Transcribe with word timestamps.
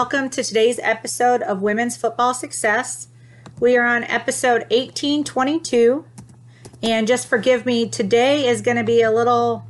Welcome 0.00 0.30
to 0.30 0.42
today's 0.42 0.78
episode 0.82 1.42
of 1.42 1.60
Women's 1.60 1.94
Football 1.94 2.32
Success. 2.32 3.08
We 3.60 3.76
are 3.76 3.84
on 3.84 4.02
episode 4.04 4.62
1822, 4.70 6.06
and 6.82 7.06
just 7.06 7.26
forgive 7.26 7.66
me, 7.66 7.86
today 7.86 8.48
is 8.48 8.62
going 8.62 8.78
to 8.78 8.82
be 8.82 9.02
a 9.02 9.10
little 9.10 9.66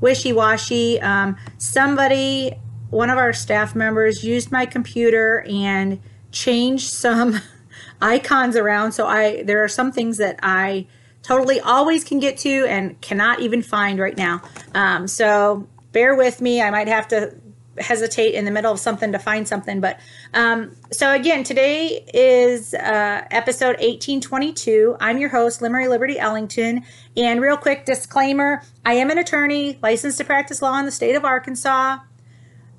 wishy 0.00 0.32
washy. 0.32 1.00
Um, 1.00 1.36
somebody, 1.58 2.56
one 2.90 3.08
of 3.08 3.18
our 3.18 3.32
staff 3.32 3.76
members, 3.76 4.24
used 4.24 4.50
my 4.50 4.66
computer 4.66 5.46
and 5.48 6.00
changed 6.32 6.90
some 6.90 7.40
icons 8.02 8.56
around. 8.56 8.90
So 8.90 9.06
I 9.06 9.44
there 9.44 9.62
are 9.62 9.68
some 9.68 9.92
things 9.92 10.16
that 10.16 10.40
I 10.42 10.88
totally 11.22 11.60
always 11.60 12.02
can 12.02 12.18
get 12.18 12.36
to 12.38 12.66
and 12.66 13.00
cannot 13.00 13.38
even 13.38 13.62
find 13.62 14.00
right 14.00 14.16
now. 14.16 14.42
Um, 14.74 15.06
so 15.06 15.68
bear 15.92 16.16
with 16.16 16.40
me. 16.40 16.60
I 16.60 16.70
might 16.72 16.88
have 16.88 17.06
to 17.08 17.32
hesitate 17.80 18.34
in 18.34 18.44
the 18.44 18.50
middle 18.50 18.72
of 18.72 18.78
something 18.78 19.12
to 19.12 19.18
find 19.18 19.46
something. 19.46 19.80
But 19.80 20.00
um, 20.34 20.74
so 20.90 21.12
again, 21.12 21.44
today 21.44 22.04
is 22.12 22.74
uh, 22.74 23.24
episode 23.30 23.76
1822. 23.80 24.96
I'm 25.00 25.18
your 25.18 25.30
host, 25.30 25.60
LynMarie 25.60 25.88
Liberty 25.88 26.18
Ellington. 26.18 26.84
And 27.16 27.40
real 27.40 27.56
quick 27.56 27.84
disclaimer 27.84 28.62
I 28.84 28.94
am 28.94 29.10
an 29.10 29.18
attorney 29.18 29.78
licensed 29.82 30.18
to 30.18 30.24
practice 30.24 30.62
law 30.62 30.78
in 30.78 30.84
the 30.84 30.92
state 30.92 31.14
of 31.14 31.24
Arkansas. 31.24 31.98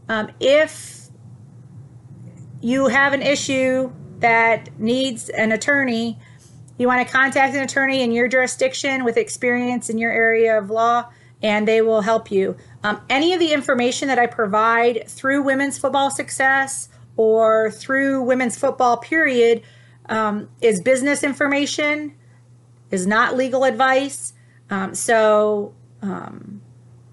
Um, 0.08 0.32
if 0.40 1.08
you 2.62 2.88
have 2.88 3.14
an 3.14 3.22
issue 3.22 3.92
that 4.20 4.70
needs 4.80 5.30
an 5.30 5.52
attorney, 5.52 6.20
you 6.78 6.88
want 6.88 7.06
to 7.06 7.12
contact 7.12 7.56
an 7.56 7.62
attorney 7.62 8.02
in 8.02 8.12
your 8.12 8.28
jurisdiction 8.28 9.04
with 9.04 9.18
experience 9.18 9.90
in 9.90 9.98
your 9.98 10.12
area 10.12 10.58
of 10.58 10.70
law, 10.70 11.10
and 11.42 11.68
they 11.68 11.82
will 11.82 12.02
help 12.02 12.32
you. 12.32 12.56
Um, 12.84 13.02
any 13.10 13.34
of 13.34 13.40
the 13.40 13.54
information 13.54 14.08
that 14.10 14.20
I 14.20 14.28
provide 14.28 15.08
through 15.08 15.44
Women's 15.44 15.78
Football 15.78 16.12
Success 16.12 16.90
or 17.16 17.72
through 17.72 18.24
Women's 18.24 18.58
Football 18.58 18.98
Period 18.98 19.62
um, 20.08 20.50
is 20.62 20.82
business 20.82 21.24
information, 21.24 22.14
is 22.92 23.08
not 23.08 23.38
legal 23.38 23.64
advice. 23.64 24.34
Um, 24.70 24.94
so 24.94 25.74
um, 26.02 26.62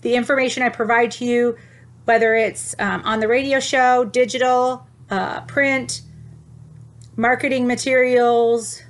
the 0.02 0.14
information 0.14 0.62
I 0.62 0.70
provide 0.70 1.10
to 1.12 1.24
you, 1.24 1.56
whether 2.04 2.34
it's 2.34 2.74
um, 2.78 3.02
on 3.04 3.20
the 3.20 3.28
radio 3.28 3.60
show, 3.60 4.04
digital, 4.04 4.86
uh, 5.10 5.40
print, 5.42 6.02
marketing 7.16 7.66
materials, 7.66 8.82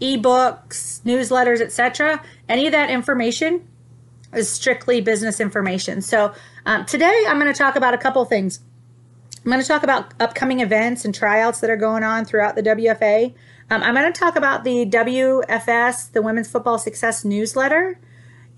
ebooks, 0.00 1.00
newsletters, 1.02 1.60
etc., 1.60 2.22
any 2.48 2.66
of 2.66 2.72
that 2.72 2.90
information 2.90 3.66
is 4.34 4.48
strictly 4.48 5.00
business 5.00 5.40
information. 5.40 6.00
So 6.00 6.32
um, 6.64 6.84
today 6.84 7.24
I'm 7.28 7.38
going 7.38 7.52
to 7.52 7.58
talk 7.58 7.76
about 7.76 7.94
a 7.94 7.98
couple 7.98 8.24
things. 8.24 8.60
I'm 9.44 9.52
going 9.52 9.62
to 9.62 9.68
talk 9.68 9.84
about 9.84 10.12
upcoming 10.18 10.60
events 10.60 11.04
and 11.04 11.14
tryouts 11.14 11.60
that 11.60 11.70
are 11.70 11.76
going 11.76 12.02
on 12.02 12.24
throughout 12.24 12.56
the 12.56 12.62
WFA. 12.62 13.32
Um, 13.70 13.82
I'm 13.82 13.94
going 13.94 14.12
to 14.12 14.18
talk 14.18 14.36
about 14.36 14.64
the 14.64 14.86
WFS, 14.86 16.12
the 16.12 16.22
Women's 16.22 16.50
Football 16.50 16.78
Success 16.78 17.24
Newsletter, 17.24 17.98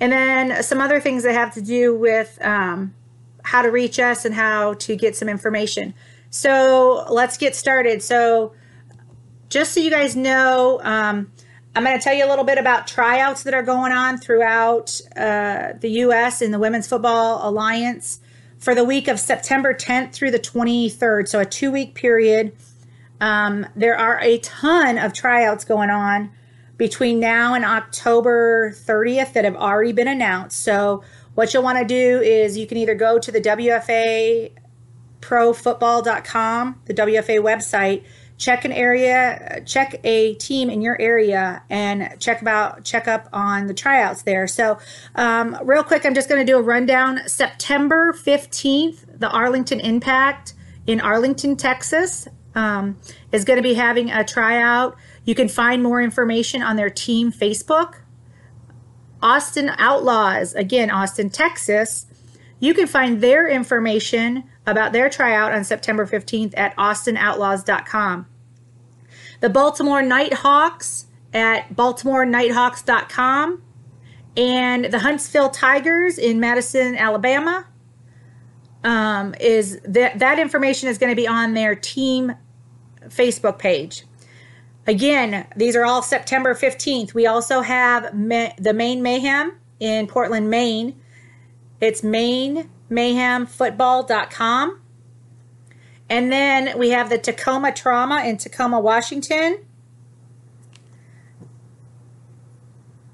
and 0.00 0.12
then 0.12 0.62
some 0.62 0.80
other 0.80 1.00
things 1.00 1.24
that 1.24 1.34
have 1.34 1.52
to 1.54 1.62
do 1.62 1.94
with 1.94 2.38
um, 2.42 2.94
how 3.42 3.62
to 3.62 3.70
reach 3.70 3.98
us 3.98 4.24
and 4.24 4.34
how 4.34 4.74
to 4.74 4.96
get 4.96 5.16
some 5.16 5.28
information. 5.28 5.94
So 6.30 7.06
let's 7.10 7.36
get 7.36 7.56
started. 7.56 8.02
So, 8.02 8.52
just 9.48 9.72
so 9.72 9.80
you 9.80 9.90
guys 9.90 10.14
know, 10.14 10.80
um, 10.82 11.32
I'm 11.78 11.84
going 11.84 11.96
to 11.96 12.02
tell 12.02 12.12
you 12.12 12.26
a 12.26 12.28
little 12.28 12.44
bit 12.44 12.58
about 12.58 12.88
tryouts 12.88 13.44
that 13.44 13.54
are 13.54 13.62
going 13.62 13.92
on 13.92 14.18
throughout 14.18 15.00
uh, 15.14 15.74
the 15.78 15.88
U.S. 15.90 16.42
in 16.42 16.50
the 16.50 16.58
Women's 16.58 16.88
Football 16.88 17.48
Alliance 17.48 18.18
for 18.58 18.74
the 18.74 18.82
week 18.82 19.06
of 19.06 19.20
September 19.20 19.72
10th 19.72 20.12
through 20.12 20.32
the 20.32 20.40
23rd. 20.40 21.28
So, 21.28 21.38
a 21.38 21.46
two 21.46 21.70
week 21.70 21.94
period. 21.94 22.50
Um, 23.20 23.64
there 23.76 23.96
are 23.96 24.18
a 24.20 24.38
ton 24.38 24.98
of 24.98 25.12
tryouts 25.12 25.64
going 25.64 25.88
on 25.88 26.32
between 26.78 27.20
now 27.20 27.54
and 27.54 27.64
October 27.64 28.72
30th 28.72 29.34
that 29.34 29.44
have 29.44 29.54
already 29.54 29.92
been 29.92 30.08
announced. 30.08 30.60
So, 30.60 31.04
what 31.36 31.54
you'll 31.54 31.62
want 31.62 31.78
to 31.78 31.84
do 31.84 32.20
is 32.20 32.58
you 32.58 32.66
can 32.66 32.78
either 32.78 32.96
go 32.96 33.20
to 33.20 33.30
the 33.30 33.40
WFA 33.40 34.50
profootball.com, 35.20 36.80
the 36.86 36.94
WFA 36.94 37.38
website, 37.38 38.02
check 38.38 38.64
an 38.64 38.72
area, 38.72 39.60
check 39.66 40.00
a 40.04 40.34
team 40.34 40.70
in 40.70 40.80
your 40.80 40.98
area, 41.00 41.62
and 41.68 42.16
check 42.20 42.40
about 42.40 42.84
check 42.84 43.08
up 43.08 43.28
on 43.32 43.66
the 43.66 43.74
tryouts 43.74 44.22
there. 44.22 44.46
So, 44.46 44.78
um, 45.16 45.58
real 45.64 45.82
quick, 45.82 46.06
I'm 46.06 46.14
just 46.14 46.28
going 46.28 46.40
to 46.40 46.50
do 46.50 46.56
a 46.56 46.62
rundown. 46.62 47.20
September 47.26 48.12
15th, 48.12 49.18
the 49.18 49.28
Arlington 49.28 49.80
Impact 49.80 50.54
in 50.86 51.00
Arlington, 51.00 51.56
Texas, 51.56 52.28
um, 52.54 52.96
is 53.32 53.44
going 53.44 53.58
to 53.58 53.62
be 53.62 53.74
having 53.74 54.10
a 54.10 54.24
tryout. 54.24 54.96
You 55.24 55.34
can 55.34 55.48
find 55.48 55.82
more 55.82 56.00
information 56.00 56.62
on 56.62 56.76
their 56.76 56.90
team 56.90 57.32
Facebook. 57.32 57.96
Austin 59.20 59.72
Outlaws, 59.78 60.54
again, 60.54 60.90
Austin, 60.90 61.28
Texas. 61.28 62.06
You 62.60 62.72
can 62.72 62.86
find 62.86 63.20
their 63.20 63.48
information 63.48 64.44
about 64.68 64.92
their 64.92 65.08
tryout 65.08 65.52
on 65.52 65.64
September 65.64 66.06
15th 66.06 66.52
at 66.56 66.76
austinoutlaws.com. 66.76 68.26
The 69.40 69.48
Baltimore 69.48 70.02
Nighthawks 70.02 71.06
at 71.32 71.74
baltimorenighthawks.com 71.74 73.62
and 74.36 74.84
the 74.84 74.98
Huntsville 74.98 75.50
Tigers 75.50 76.18
in 76.18 76.38
Madison, 76.38 76.96
Alabama. 76.96 77.66
Um, 78.84 79.34
is 79.40 79.80
that 79.84 80.20
that 80.20 80.38
information 80.38 80.88
is 80.88 80.98
going 80.98 81.10
to 81.10 81.16
be 81.16 81.26
on 81.26 81.54
their 81.54 81.74
team 81.74 82.34
Facebook 83.08 83.58
page. 83.58 84.04
Again, 84.86 85.46
these 85.56 85.74
are 85.74 85.84
all 85.84 86.00
September 86.00 86.54
15th. 86.54 87.12
We 87.12 87.26
also 87.26 87.60
have 87.60 88.04
the 88.12 88.72
Maine 88.74 89.02
Mayhem 89.02 89.58
in 89.80 90.06
Portland, 90.06 90.48
Maine. 90.48 90.98
It's 91.80 92.02
mainmayhemfootball.com. 92.90 94.80
And 96.10 96.32
then 96.32 96.78
we 96.78 96.90
have 96.90 97.10
the 97.10 97.18
Tacoma 97.18 97.72
Trauma 97.72 98.22
in 98.24 98.38
Tacoma, 98.38 98.80
Washington. 98.80 99.64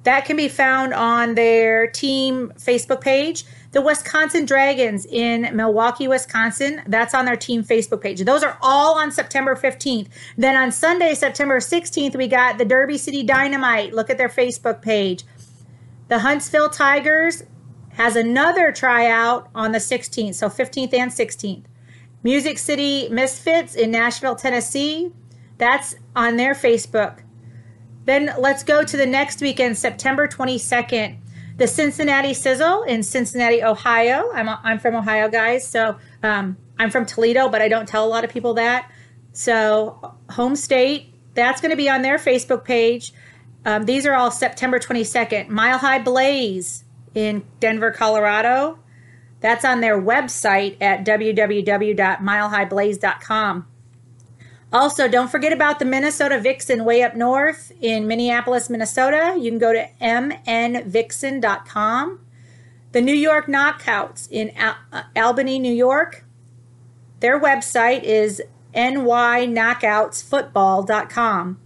That 0.04 0.26
can 0.26 0.36
be 0.36 0.48
found 0.48 0.92
on 0.92 1.34
their 1.34 1.86
team 1.86 2.52
Facebook 2.58 3.00
page. 3.00 3.44
The 3.72 3.80
Wisconsin 3.80 4.44
Dragons 4.44 5.04
in 5.06 5.48
Milwaukee, 5.56 6.06
Wisconsin, 6.06 6.82
that's 6.86 7.14
on 7.14 7.24
their 7.24 7.36
team 7.36 7.64
Facebook 7.64 8.02
page. 8.02 8.20
Those 8.20 8.44
are 8.44 8.56
all 8.62 8.96
on 8.96 9.10
September 9.10 9.56
15th. 9.56 10.06
Then 10.36 10.54
on 10.54 10.70
Sunday, 10.70 11.14
September 11.14 11.58
16th, 11.58 12.14
we 12.14 12.28
got 12.28 12.58
the 12.58 12.64
Derby 12.64 12.98
City 12.98 13.24
Dynamite. 13.24 13.92
Look 13.92 14.10
at 14.10 14.18
their 14.18 14.28
Facebook 14.28 14.80
page. 14.80 15.24
The 16.08 16.20
Huntsville 16.20 16.68
Tigers 16.68 17.42
has 17.94 18.16
another 18.16 18.72
tryout 18.72 19.48
on 19.54 19.72
the 19.72 19.78
16th, 19.78 20.34
so 20.34 20.48
15th 20.48 20.94
and 20.94 21.10
16th. 21.10 21.64
Music 22.22 22.58
City 22.58 23.08
Misfits 23.08 23.74
in 23.74 23.90
Nashville, 23.90 24.36
Tennessee. 24.36 25.12
That's 25.58 25.94
on 26.16 26.36
their 26.36 26.54
Facebook. 26.54 27.20
Then 28.04 28.34
let's 28.38 28.62
go 28.62 28.82
to 28.82 28.96
the 28.96 29.06
next 29.06 29.40
weekend, 29.40 29.78
September 29.78 30.26
22nd. 30.26 31.18
The 31.56 31.68
Cincinnati 31.68 32.34
Sizzle 32.34 32.82
in 32.82 33.02
Cincinnati, 33.02 33.62
Ohio. 33.62 34.30
I'm, 34.34 34.48
I'm 34.48 34.78
from 34.78 34.96
Ohio, 34.96 35.28
guys. 35.28 35.66
So 35.66 35.96
um, 36.22 36.56
I'm 36.78 36.90
from 36.90 37.06
Toledo, 37.06 37.48
but 37.48 37.62
I 37.62 37.68
don't 37.68 37.86
tell 37.86 38.04
a 38.04 38.08
lot 38.08 38.24
of 38.24 38.30
people 38.30 38.54
that. 38.54 38.90
So, 39.32 40.16
home 40.30 40.56
state, 40.56 41.12
that's 41.34 41.60
going 41.60 41.70
to 41.70 41.76
be 41.76 41.88
on 41.88 42.02
their 42.02 42.18
Facebook 42.18 42.64
page. 42.64 43.12
Um, 43.64 43.84
these 43.84 44.06
are 44.06 44.14
all 44.14 44.30
September 44.30 44.78
22nd. 44.78 45.48
Mile 45.48 45.78
High 45.78 46.00
Blaze 46.00 46.83
in 47.14 47.44
Denver, 47.60 47.90
Colorado. 47.90 48.78
That's 49.40 49.64
on 49.64 49.80
their 49.80 49.98
website 50.00 50.76
at 50.80 51.04
www.milehighblaze.com. 51.04 53.66
Also, 54.72 55.06
don't 55.06 55.30
forget 55.30 55.52
about 55.52 55.78
the 55.78 55.84
Minnesota 55.84 56.40
Vixen 56.40 56.84
way 56.84 57.00
up 57.02 57.14
north 57.14 57.70
in 57.80 58.08
Minneapolis, 58.08 58.68
Minnesota. 58.68 59.36
You 59.38 59.50
can 59.50 59.60
go 59.60 59.72
to 59.72 59.88
mnvixen.com. 60.00 62.18
The 62.90 63.00
New 63.00 63.14
York 63.14 63.46
Knockouts 63.46 64.26
in 64.30 64.50
Al- 64.56 64.74
uh, 64.92 65.04
Albany, 65.14 65.60
New 65.60 65.72
York. 65.72 66.24
Their 67.20 67.40
website 67.40 68.02
is 68.02 68.42
nyknockoutsfootball.com. 68.74 71.60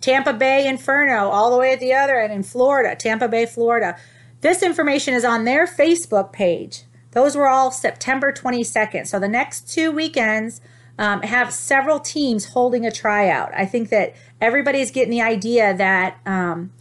Tampa 0.00 0.32
Bay 0.32 0.66
Inferno, 0.66 1.28
all 1.28 1.50
the 1.50 1.58
way 1.58 1.72
at 1.72 1.80
the 1.80 1.92
other 1.92 2.18
end 2.18 2.32
in 2.32 2.42
Florida, 2.42 2.96
Tampa 2.96 3.28
Bay, 3.28 3.44
Florida. 3.46 3.96
This 4.40 4.62
information 4.62 5.14
is 5.14 5.24
on 5.24 5.44
their 5.44 5.66
Facebook 5.66 6.32
page. 6.32 6.84
Those 7.12 7.36
were 7.36 7.48
all 7.48 7.70
September 7.70 8.32
22nd. 8.32 9.06
So 9.06 9.18
the 9.18 9.28
next 9.28 9.68
two 9.72 9.90
weekends 9.90 10.60
um, 10.98 11.22
have 11.22 11.52
several 11.52 12.00
teams 12.00 12.46
holding 12.46 12.84
a 12.84 12.90
tryout. 12.90 13.50
I 13.54 13.66
think 13.66 13.88
that 13.90 14.14
everybody's 14.40 14.90
getting 14.90 15.10
the 15.10 15.22
idea 15.22 15.76
that 15.76 16.18
um, 16.26 16.72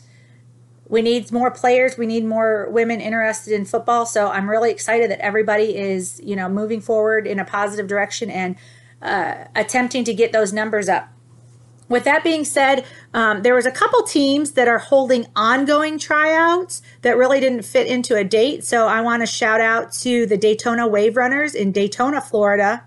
we 0.88 1.02
need 1.02 1.32
more 1.32 1.52
players, 1.52 1.98
we 1.98 2.06
need 2.06 2.26
more 2.26 2.68
women 2.70 3.02
interested 3.02 3.54
in 3.54 3.66
football. 3.66 4.06
So 4.06 4.30
I'm 4.30 4.50
really 4.50 4.72
excited 4.72 5.12
that 5.12 5.20
everybody 5.20 5.76
is, 5.76 6.22
you 6.24 6.36
know, 6.36 6.50
moving 6.50 6.82
forward 6.82 7.28
in 7.28 7.40
a 7.40 7.46
positive 7.46 7.88
direction 7.88 8.30
and 8.30 8.56
uh, 9.02 9.46
attempting 9.56 10.04
to 10.06 10.14
get 10.14 10.32
those 10.32 10.54
numbers 10.54 10.90
up. 10.90 11.10
With 11.90 12.04
that 12.04 12.24
being 12.24 12.44
said, 12.44 12.86
um, 13.14 13.44
there 13.44 13.56
was 13.56 13.66
a 13.66 13.72
couple 13.72 14.04
teams 14.04 14.52
that 14.52 14.68
are 14.68 14.78
holding 14.78 15.26
ongoing 15.36 15.98
tryouts 15.98 16.82
that 17.02 17.18
really 17.18 17.40
didn't 17.40 17.64
fit 17.64 17.88
into 17.88 18.16
a 18.16 18.24
date. 18.24 18.66
So 18.66 18.88
I 18.88 19.02
want 19.02 19.22
to 19.22 19.26
shout 19.26 19.62
out 19.62 19.94
to 19.94 20.26
the 20.26 20.38
Daytona 20.38 20.88
Wave 20.88 21.16
Runners 21.16 21.56
in 21.56 21.72
Daytona, 21.72 22.20
Florida. 22.20 22.84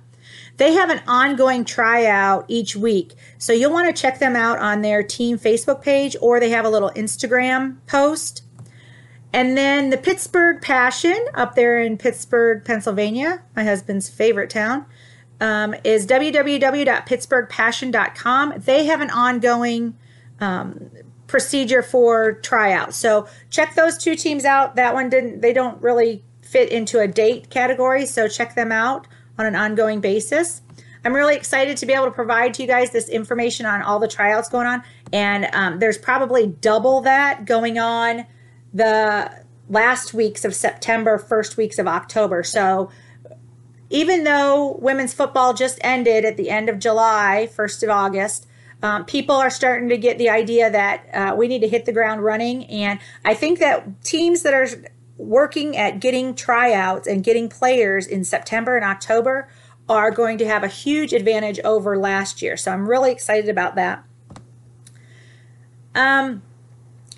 They 0.59 0.75
have 0.75 0.91
an 0.91 1.01
ongoing 1.07 1.65
tryout 1.65 2.45
each 2.49 2.77
week. 2.77 3.15
So 3.39 3.55
you'll 3.55 3.73
want 3.73 3.95
to 3.95 3.99
check 3.99 4.19
them 4.19 4.37
out 4.37 4.59
on 4.59 4.83
their 4.83 5.03
team 5.03 5.39
Facebook 5.39 5.81
page 5.81 6.15
or 6.21 6.39
they 6.39 6.51
have 6.51 6.67
a 6.67 6.71
little 6.71 6.91
Instagram 6.91 7.79
post. 7.87 8.43
And 9.33 9.57
then 9.57 9.89
the 9.89 9.97
Pittsburgh 9.97 10.61
Passion 10.61 11.19
up 11.35 11.55
there 11.55 11.81
in 11.81 11.97
Pittsburgh, 11.97 12.65
Pennsylvania, 12.65 13.43
my 13.57 13.65
husband's 13.65 14.11
favorite 14.11 14.51
town 14.51 14.85
um, 15.41 15.75
is 15.85 16.07
www.pittsburghpassion.com. 16.07 18.55
They 18.59 18.85
have 18.85 19.01
an 19.01 19.11
ongoing 19.11 19.97
um, 20.39 20.91
procedure 21.27 21.83
for 21.83 22.35
tryouts. 22.35 22.97
So 22.97 23.27
check 23.51 23.75
those 23.75 23.97
two 23.97 24.17
teams 24.17 24.45
out. 24.45 24.77
That 24.77 24.95
one 24.95 25.09
didn't, 25.09 25.41
they 25.41 25.53
don't 25.53 25.81
really 25.83 26.23
fit 26.43 26.71
into 26.71 27.01
a 27.01 27.07
date 27.07 27.51
category. 27.51 28.07
So 28.07 28.29
check 28.29 28.55
them 28.55 28.73
out 28.73 29.07
on 29.39 29.47
an 29.47 29.57
ongoing 29.57 30.01
basis. 30.01 30.63
I'm 31.05 31.15
really 31.15 31.37
excited 31.37 31.79
to 31.79 31.87
be 31.87 31.95
able 31.95 32.07
to 32.07 32.11
provide 32.11 32.55
to 32.55 32.63
you 32.63 32.69
guys 32.69 32.91
this 32.91 33.09
information 33.09 33.65
on 33.65 33.81
all 33.81 33.99
the 33.99 34.09
tryouts 34.09 34.49
going 34.49 34.67
on. 34.67 34.83
And 35.13 35.49
um, 35.53 35.79
there's 35.79 35.97
probably 35.97 36.47
double 36.47 37.01
that 37.03 37.47
going 37.47 37.79
on 37.79 38.27
the 38.75 39.31
last 39.69 40.13
weeks 40.13 40.45
of 40.45 40.55
September, 40.55 41.17
first 41.17 41.57
weeks 41.57 41.79
of 41.79 41.87
October. 41.87 42.43
So 42.43 42.91
even 43.91 44.25
though 44.25 44.79
women's 44.81 45.13
football 45.13 45.53
just 45.53 45.79
ended 45.83 46.25
at 46.25 46.37
the 46.37 46.49
end 46.49 46.69
of 46.69 46.79
July, 46.79 47.49
1st 47.53 47.83
of 47.83 47.91
August, 47.91 48.47
um, 48.83 49.05
people 49.05 49.35
are 49.35 49.51
starting 49.51 49.89
to 49.91 49.99
get 49.99 50.17
the 50.17 50.31
idea 50.31 50.71
that 50.71 51.09
uh, 51.13 51.35
we 51.37 51.49
need 51.49 51.61
to 51.61 51.69
hit 51.69 51.85
the 51.85 51.93
ground 51.93 52.25
running. 52.25 52.65
And 52.67 52.99
I 53.25 53.35
think 53.35 53.59
that 53.59 54.03
teams 54.03 54.43
that 54.43 54.55
are 54.55 54.69
working 55.19 55.77
at 55.77 56.01
getting 56.01 56.35
tryouts 56.35 57.07
and 57.07 57.23
getting 57.23 57.49
players 57.49 58.07
in 58.07 58.25
September 58.25 58.77
and 58.77 58.85
October 58.85 59.49
are 59.89 60.11
going 60.11 60.39
to 60.39 60.47
have 60.47 60.63
a 60.63 60.69
huge 60.69 61.13
advantage 61.13 61.59
over 61.61 61.99
last 61.99 62.41
year. 62.41 62.57
So 62.57 62.71
I'm 62.71 62.89
really 62.89 63.11
excited 63.11 63.51
about 63.51 63.75
that. 63.75 64.05
Um, 65.95 66.43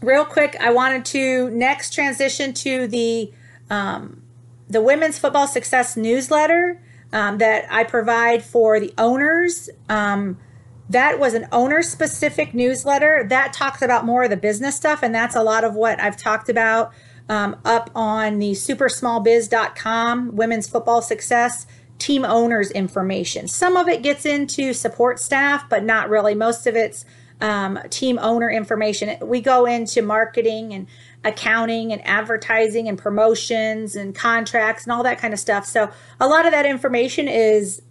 real 0.01 0.25
quick, 0.25 0.57
I 0.59 0.73
wanted 0.73 1.05
to 1.07 1.51
next 1.51 1.93
transition 1.93 2.55
to 2.55 2.89
the 2.89 3.31
um, 3.71 4.22
the 4.69 4.81
Women's 4.81 5.19
Football 5.19 5.47
Success 5.47 5.97
newsletter 5.97 6.81
um, 7.13 7.39
that 7.39 7.67
I 7.71 7.85
provide 7.85 8.43
for 8.43 8.81
the 8.81 8.93
owners. 8.99 9.69
Um, 9.89 10.39
that 10.89 11.19
was 11.19 11.35
an 11.35 11.49
owner 11.53 11.83
specific 11.83 12.55
newsletter 12.55 13.25
that 13.29 13.53
talks 13.53 13.83
about 13.83 14.05
more 14.05 14.25
of 14.25 14.31
the 14.31 14.37
business 14.37 14.77
stuff, 14.77 15.03
and 15.03 15.15
that's 15.15 15.37
a 15.37 15.43
lot 15.43 15.65
of 15.65 15.75
what 15.75 16.01
I've 16.01 16.17
talked 16.17 16.49
about 16.49 16.93
um, 17.29 17.57
up 17.65 17.91
on 17.95 18.39
the 18.39 18.53
supersmallbiz.com 18.53 20.37
women's 20.37 20.69
football 20.69 21.01
success 21.01 21.67
team 21.99 22.25
owners 22.25 22.71
information. 22.73 23.47
Some 23.47 23.77
of 23.77 23.89
it 23.89 24.03
gets 24.03 24.27
into 24.27 24.73
support 24.73 25.21
staff, 25.21 25.69
but 25.69 25.85
not 25.85 26.11
really. 26.11 26.35
Most 26.35 26.67
of 26.67 26.75
it's 26.75 27.05
um, 27.41 27.79
team 27.91 28.19
owner 28.21 28.51
information. 28.51 29.17
We 29.27 29.41
go 29.41 29.67
into 29.67 30.03
marketing 30.03 30.73
and 30.75 30.87
accounting 31.25 31.93
and 31.93 32.05
advertising 32.07 32.89
and 32.89 32.99
promotions 32.99 33.95
and 33.95 34.15
contracts 34.15 34.85
and 34.85 34.93
all 34.93 35.03
that 35.03 35.19
kind 35.19 35.33
of 35.33 35.41
stuff. 35.41 35.67
So 35.67 35.91
a 36.21 36.27
lot 36.27 36.47
of 36.47 36.53
that 36.53 36.67
information 36.67 37.29
is 37.29 37.83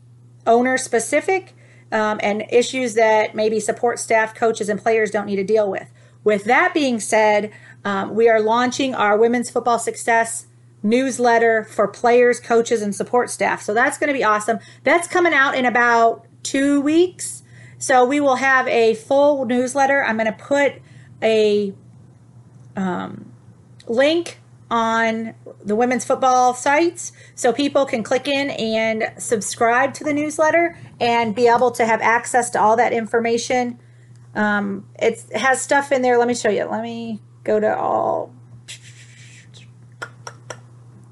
owner 0.46 0.78
specific 0.78 1.54
um, 1.92 2.20
and 2.24 2.44
issues 2.50 2.94
that 2.96 3.36
maybe 3.36 3.60
support 3.60 4.00
staff, 4.00 4.34
coaches, 4.36 4.70
and 4.70 4.82
players 4.82 5.12
don't 5.12 5.26
need 5.26 5.38
to 5.38 5.44
deal 5.44 5.70
with. 5.70 5.90
With 6.24 6.44
that 6.46 6.74
being 6.74 7.00
said, 7.00 7.52
um, 7.84 8.14
we 8.14 8.30
are 8.30 8.40
launching 8.40 8.94
our 8.94 9.18
Women's 9.18 9.50
Football 9.50 9.80
Success 9.80 10.48
newsletter 10.84 11.64
for 11.64 11.88
players, 11.88 12.40
coaches, 12.40 12.82
and 12.82 12.94
support 12.94 13.30
staff. 13.30 13.62
So 13.62 13.74
that's 13.74 13.98
going 13.98 14.08
to 14.08 14.14
be 14.14 14.24
awesome. 14.24 14.60
That's 14.84 15.08
coming 15.08 15.34
out 15.34 15.56
in 15.56 15.66
about 15.66 16.26
two 16.44 16.82
weeks. 16.82 17.44
So 17.78 18.06
we 18.06 18.20
will 18.20 18.36
have 18.36 18.68
a 18.68 18.94
full 18.96 19.46
newsletter. 19.46 20.04
I'm 20.04 20.18
going 20.18 20.32
to 20.32 20.38
put 20.38 20.76
a 21.22 21.74
um, 22.76 23.32
link 23.88 24.40
on 24.72 25.36
the 25.64 25.76
women's 25.76 26.06
football 26.06 26.54
sites 26.54 27.12
so 27.36 27.52
people 27.52 27.86
can 27.86 28.04
click 28.04 28.26
in 28.28 28.50
and 28.52 29.12
subscribe 29.18 29.94
to 29.94 30.04
the 30.04 30.14
newsletter 30.14 30.78
and 31.00 31.36
be 31.36 31.48
able 31.48 31.72
to 31.72 31.86
have 31.86 32.02
access 32.02 32.50
to 32.50 32.60
all 32.60 32.78
that 32.78 32.94
information. 32.94 33.78
Um, 34.34 34.88
it 34.98 35.26
has 35.36 35.62
stuff 35.62 35.92
in 35.92 36.02
there. 36.02 36.18
Let 36.18 36.30
me 36.30 36.34
show 36.34 36.50
you. 36.50 36.64
Let 36.64 36.84
me 36.84 37.20
go 37.44 37.60
to 37.60 37.78
all. 37.78 38.34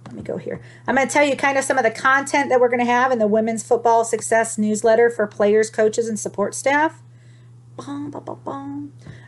Let 0.05 0.13
me 0.13 0.22
go 0.22 0.38
here. 0.38 0.62
I'm 0.88 0.95
going 0.95 1.07
to 1.07 1.13
tell 1.13 1.25
you 1.25 1.36
kind 1.36 1.57
of 1.57 1.65
some 1.65 1.77
of 1.77 1.84
the 1.84 1.91
content 1.91 2.50
that 2.50 2.62
we're 2.62 2.69
going 2.69 2.79
to 2.79 2.86
have 2.86 3.12
in 3.12 3.19
the 3.19 3.27
Women's 3.27 3.63
Football 3.63 4.05
Success 4.05 4.57
newsletter 4.57 5.10
for 5.10 5.27
players, 5.27 5.69
coaches, 5.69 6.07
and 6.07 6.17
support 6.17 6.55
staff. 6.55 7.03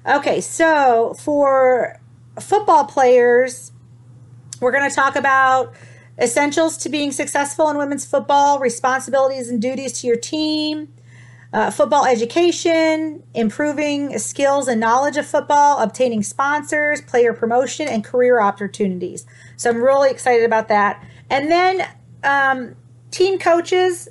Okay, 0.08 0.42
so 0.42 1.14
for 1.14 2.01
football 2.40 2.86
players, 2.86 3.72
we're 4.60 4.72
going 4.72 4.90
to 4.90 4.96
talk 4.96 5.16
about 5.16 5.74
essentials 6.20 6.78
to 6.78 6.90
being 6.90 7.12
successful 7.12 7.70
in 7.70 7.78
women's 7.78 8.06
football, 8.06 8.60
responsibilities 8.60 9.50
and 9.50 9.62
duties 9.62 10.00
to 10.02 10.08
your 10.08 10.16
team, 10.16 10.94
uh, 11.54 11.70
football 11.70 12.06
education, 12.06 13.24
improving 13.34 14.18
skills 14.18 14.68
and 14.68 14.80
knowledge 14.80 15.18
of 15.18 15.26
football, 15.26 15.80
obtaining 15.80 16.24
sponsors, 16.24 17.02
player 17.02 17.34
promotion, 17.34 17.88
and 17.88 18.04
career 18.06 18.40
opportunities. 18.40 19.26
So 19.58 19.70
I'm 19.70 19.82
really 19.82 20.10
excited 20.10 20.46
about 20.46 20.70
that. 20.70 21.04
And 21.30 21.52
then 21.52 21.88
um, 22.24 22.76
team 23.10 23.38
coaches, 23.38 24.08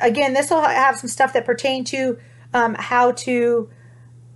again, 0.00 0.34
this 0.34 0.50
will 0.50 0.60
have 0.62 0.98
some 0.98 1.08
stuff 1.08 1.32
that 1.32 1.44
pertain 1.44 1.84
to 1.84 2.18
um, 2.54 2.74
how 2.74 3.12
to 3.12 3.68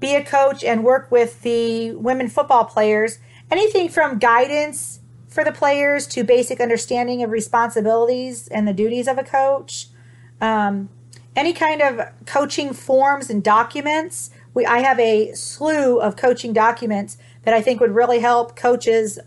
be 0.00 0.14
a 0.14 0.25
coach 0.25 0.64
and 0.64 0.83
work 0.83 1.11
with 1.11 1.42
the 1.42 1.92
women 1.92 2.28
football 2.28 2.64
players. 2.64 3.19
Anything 3.50 3.88
from 3.88 4.19
guidance 4.19 5.00
for 5.28 5.45
the 5.45 5.52
players 5.52 6.07
to 6.09 6.25
basic 6.25 6.61
understanding 6.61 7.23
of 7.23 7.30
responsibilities 7.30 8.49
and 8.49 8.66
the 8.66 8.73
duties 8.73 9.07
of 9.07 9.19
a 9.19 9.23
coach. 9.23 9.88
Um, 10.40 10.88
any 11.37 11.52
kind 11.52 11.80
of 11.80 12.00
coaching 12.26 12.73
forms 12.73 13.30
and 13.30 13.42
documents. 13.42 14.30
We, 14.52 14.66
I 14.66 14.78
have 14.78 14.99
a 14.99 15.33
slew 15.33 16.00
of 16.00 16.16
coaching 16.16 16.52
documents 16.52 17.16
that 17.45 17.54
I 17.54 17.62
think 17.62 17.80
would 17.80 17.95
really 17.95 18.19
help 18.19 18.57
coaches 18.57 19.19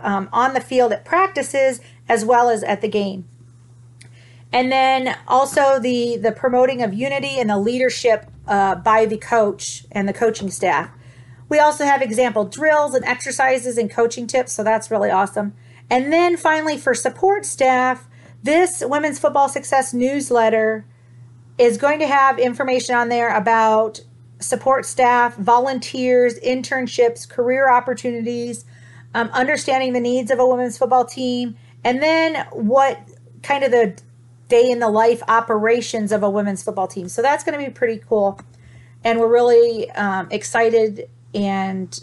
um, 0.00 0.28
on 0.32 0.54
the 0.54 0.60
field 0.60 0.92
at 0.92 1.04
practices 1.04 1.80
as 2.08 2.24
well 2.24 2.50
as 2.50 2.64
at 2.64 2.80
the 2.80 2.88
game. 2.88 3.26
And 4.52 4.70
then 4.70 5.16
also 5.26 5.80
the 5.80 6.16
the 6.16 6.30
promoting 6.30 6.82
of 6.82 6.94
unity 6.94 7.40
and 7.40 7.50
the 7.50 7.58
leadership 7.58 8.30
uh, 8.46 8.74
by 8.76 9.06
the 9.06 9.16
coach 9.16 9.86
and 9.92 10.08
the 10.08 10.12
coaching 10.12 10.50
staff. 10.50 10.90
We 11.48 11.58
also 11.58 11.84
have 11.84 12.02
example 12.02 12.44
drills 12.44 12.94
and 12.94 13.04
exercises 13.04 13.78
and 13.78 13.90
coaching 13.90 14.26
tips, 14.26 14.52
so 14.52 14.64
that's 14.64 14.90
really 14.90 15.10
awesome. 15.10 15.54
And 15.90 16.12
then 16.12 16.36
finally, 16.36 16.78
for 16.78 16.94
support 16.94 17.44
staff, 17.44 18.08
this 18.42 18.82
Women's 18.84 19.18
Football 19.18 19.48
Success 19.48 19.94
newsletter 19.94 20.84
is 21.58 21.76
going 21.78 21.98
to 22.00 22.06
have 22.06 22.38
information 22.38 22.94
on 22.94 23.08
there 23.08 23.34
about 23.34 24.00
support 24.40 24.84
staff, 24.84 25.36
volunteers, 25.36 26.38
internships, 26.40 27.28
career 27.28 27.70
opportunities, 27.70 28.64
um, 29.14 29.28
understanding 29.32 29.92
the 29.92 30.00
needs 30.00 30.30
of 30.30 30.38
a 30.38 30.46
women's 30.46 30.76
football 30.76 31.04
team, 31.04 31.56
and 31.84 32.02
then 32.02 32.46
what 32.50 32.98
kind 33.42 33.62
of 33.62 33.70
the 33.70 33.96
day 34.48 34.70
in 34.70 34.78
the 34.78 34.88
life 34.88 35.22
operations 35.28 36.12
of 36.12 36.22
a 36.22 36.30
women's 36.30 36.62
football 36.62 36.86
team. 36.86 37.08
So 37.08 37.22
that's 37.22 37.44
going 37.44 37.58
to 37.58 37.64
be 37.64 37.72
pretty 37.72 38.02
cool. 38.06 38.40
And 39.02 39.20
we're 39.20 39.32
really 39.32 39.90
um, 39.92 40.28
excited 40.30 41.08
and 41.34 42.00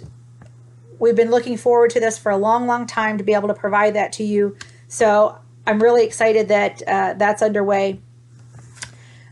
we've 0.99 1.15
been 1.15 1.31
looking 1.31 1.57
forward 1.57 1.89
to 1.91 1.99
this 1.99 2.17
for 2.17 2.31
a 2.31 2.37
long, 2.37 2.67
long 2.67 2.85
time 2.85 3.17
to 3.17 3.23
be 3.23 3.33
able 3.33 3.47
to 3.47 3.53
provide 3.53 3.95
that 3.95 4.13
to 4.13 4.23
you. 4.23 4.55
So 4.87 5.37
I'm 5.65 5.81
really 5.81 6.03
excited 6.05 6.47
that 6.49 6.81
uh, 6.87 7.13
that's 7.17 7.41
underway. 7.41 7.99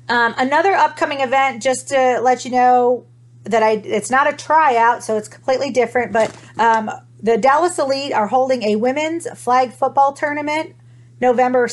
Um, 0.07 0.33
another 0.37 0.73
upcoming 0.73 1.21
event, 1.21 1.61
just 1.61 1.89
to 1.89 2.19
let 2.21 2.43
you 2.43 2.51
know 2.51 3.05
that 3.43 3.61
I 3.61 3.73
it's 3.73 4.09
not 4.09 4.31
a 4.31 4.35
tryout, 4.35 5.03
so 5.03 5.17
it's 5.17 5.27
completely 5.27 5.69
different. 5.69 6.11
But 6.11 6.35
um, 6.57 6.89
the 7.21 7.37
Dallas 7.37 7.77
Elite 7.77 8.13
are 8.13 8.27
holding 8.27 8.63
a 8.63 8.75
women's 8.75 9.29
flag 9.39 9.71
football 9.71 10.13
tournament 10.13 10.75
November 11.21 11.67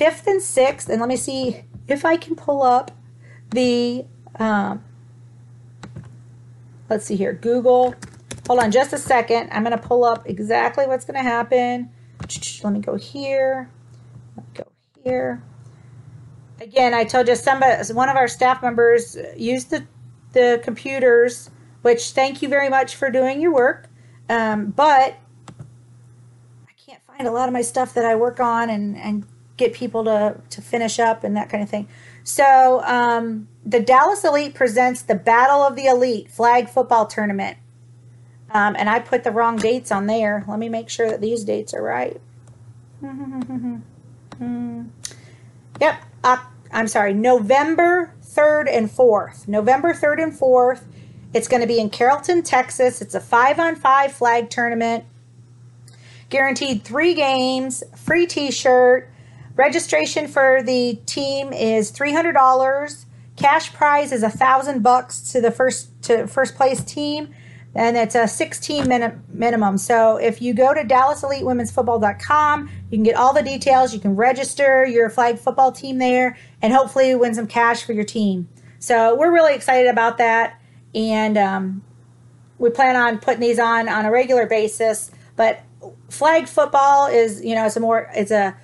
5th 0.00 0.26
and 0.26 0.40
6th. 0.40 0.88
And 0.88 1.00
let 1.00 1.08
me 1.08 1.16
see 1.16 1.62
if 1.86 2.04
I 2.04 2.16
can 2.16 2.34
pull 2.34 2.62
up 2.62 2.90
the, 3.50 4.06
um, 4.38 4.82
let's 6.88 7.04
see 7.04 7.16
here, 7.16 7.34
Google. 7.34 7.94
Hold 8.46 8.60
on 8.60 8.70
just 8.70 8.92
a 8.92 8.98
second. 8.98 9.50
I'm 9.52 9.62
going 9.62 9.76
to 9.76 9.86
pull 9.86 10.04
up 10.04 10.28
exactly 10.28 10.86
what's 10.86 11.04
going 11.04 11.22
to 11.22 11.28
happen. 11.28 11.90
Let 12.64 12.72
me 12.72 12.80
go 12.80 12.96
here. 12.96 13.70
Let 14.36 14.46
me 14.46 14.52
go 14.54 14.66
here. 15.04 15.42
Again, 16.60 16.94
I 16.94 17.04
told 17.04 17.28
you 17.28 17.36
somebody, 17.36 17.92
one 17.92 18.08
of 18.08 18.16
our 18.16 18.28
staff 18.28 18.62
members 18.62 19.16
used 19.36 19.70
the, 19.70 19.86
the 20.32 20.60
computers, 20.62 21.50
which 21.82 22.10
thank 22.10 22.42
you 22.42 22.48
very 22.48 22.68
much 22.68 22.96
for 22.96 23.10
doing 23.10 23.40
your 23.40 23.52
work. 23.52 23.88
Um, 24.28 24.66
but 24.66 25.18
I 26.68 26.72
can't 26.76 27.02
find 27.06 27.26
a 27.26 27.30
lot 27.30 27.48
of 27.48 27.52
my 27.52 27.62
stuff 27.62 27.94
that 27.94 28.04
I 28.04 28.14
work 28.14 28.40
on 28.40 28.68
and, 28.70 28.96
and 28.96 29.26
get 29.60 29.72
people 29.72 30.04
to, 30.04 30.40
to 30.50 30.60
finish 30.60 30.98
up 30.98 31.22
and 31.22 31.36
that 31.36 31.48
kind 31.48 31.62
of 31.62 31.68
thing. 31.68 31.86
So 32.24 32.82
um, 32.82 33.48
the 33.64 33.80
Dallas 33.80 34.24
Elite 34.24 34.54
presents 34.54 35.02
the 35.02 35.14
Battle 35.14 35.62
of 35.62 35.76
the 35.76 35.86
Elite 35.86 36.30
flag 36.30 36.68
football 36.68 37.06
tournament. 37.06 37.58
Um, 38.50 38.74
and 38.76 38.90
I 38.90 38.98
put 38.98 39.22
the 39.22 39.30
wrong 39.30 39.56
dates 39.56 39.92
on 39.92 40.06
there. 40.06 40.44
Let 40.48 40.58
me 40.58 40.68
make 40.68 40.90
sure 40.90 41.08
that 41.08 41.20
these 41.20 41.44
dates 41.44 41.72
are 41.72 41.82
right. 41.82 42.20
yep, 45.80 46.02
uh, 46.24 46.38
I'm 46.72 46.88
sorry, 46.88 47.14
November 47.14 48.12
3rd 48.24 48.66
and 48.68 48.90
4th. 48.90 49.46
November 49.46 49.94
3rd 49.94 50.22
and 50.24 50.32
4th. 50.32 50.82
It's 51.32 51.46
going 51.46 51.60
to 51.60 51.68
be 51.68 51.78
in 51.78 51.90
Carrollton, 51.90 52.42
Texas. 52.42 53.00
It's 53.00 53.14
a 53.14 53.20
five 53.20 53.60
on 53.60 53.76
five 53.76 54.12
flag 54.12 54.50
tournament. 54.50 55.04
Guaranteed 56.28 56.82
three 56.82 57.14
games, 57.14 57.84
free 57.94 58.26
t 58.26 58.50
shirt. 58.50 59.08
Registration 59.60 60.26
for 60.26 60.62
the 60.62 60.98
team 61.04 61.52
is 61.52 61.92
$300. 61.92 63.04
Cash 63.36 63.74
prize 63.74 64.10
is 64.10 64.22
a 64.22 64.30
thousand 64.30 64.82
bucks 64.82 65.32
to 65.32 65.42
the 65.42 65.50
first 65.50 65.90
to 66.04 66.26
first 66.26 66.54
place 66.54 66.82
team 66.82 67.34
and 67.74 67.94
it's 67.94 68.14
a 68.14 68.26
16 68.26 68.88
minute 68.88 69.16
minimum. 69.28 69.76
So 69.76 70.16
if 70.16 70.40
you 70.40 70.54
go 70.54 70.72
to 70.72 70.80
DallasEliteWomen'sFootball.com, 70.80 72.70
you 72.90 72.96
can 72.96 73.02
get 73.02 73.16
all 73.16 73.34
the 73.34 73.42
details. 73.42 73.92
You 73.92 74.00
can 74.00 74.16
register 74.16 74.86
your 74.86 75.10
flag 75.10 75.38
football 75.38 75.72
team 75.72 75.98
there 75.98 76.38
and 76.62 76.72
hopefully 76.72 77.14
win 77.14 77.34
some 77.34 77.46
cash 77.46 77.84
for 77.84 77.92
your 77.92 78.04
team. 78.04 78.48
So 78.78 79.14
we're 79.14 79.30
really 79.30 79.54
excited 79.54 79.90
about 79.90 80.16
that, 80.16 80.58
and 80.94 81.36
um, 81.36 81.82
we 82.58 82.70
plan 82.70 82.96
on 82.96 83.18
putting 83.18 83.40
these 83.40 83.58
on 83.58 83.90
on 83.90 84.06
a 84.06 84.10
regular 84.10 84.46
basis. 84.46 85.10
But 85.36 85.62
flag 86.08 86.48
football 86.48 87.08
is, 87.08 87.44
you 87.44 87.54
know, 87.54 87.66
it's 87.66 87.76
a 87.76 87.80
more 87.80 88.10
it's 88.14 88.30
a 88.30 88.56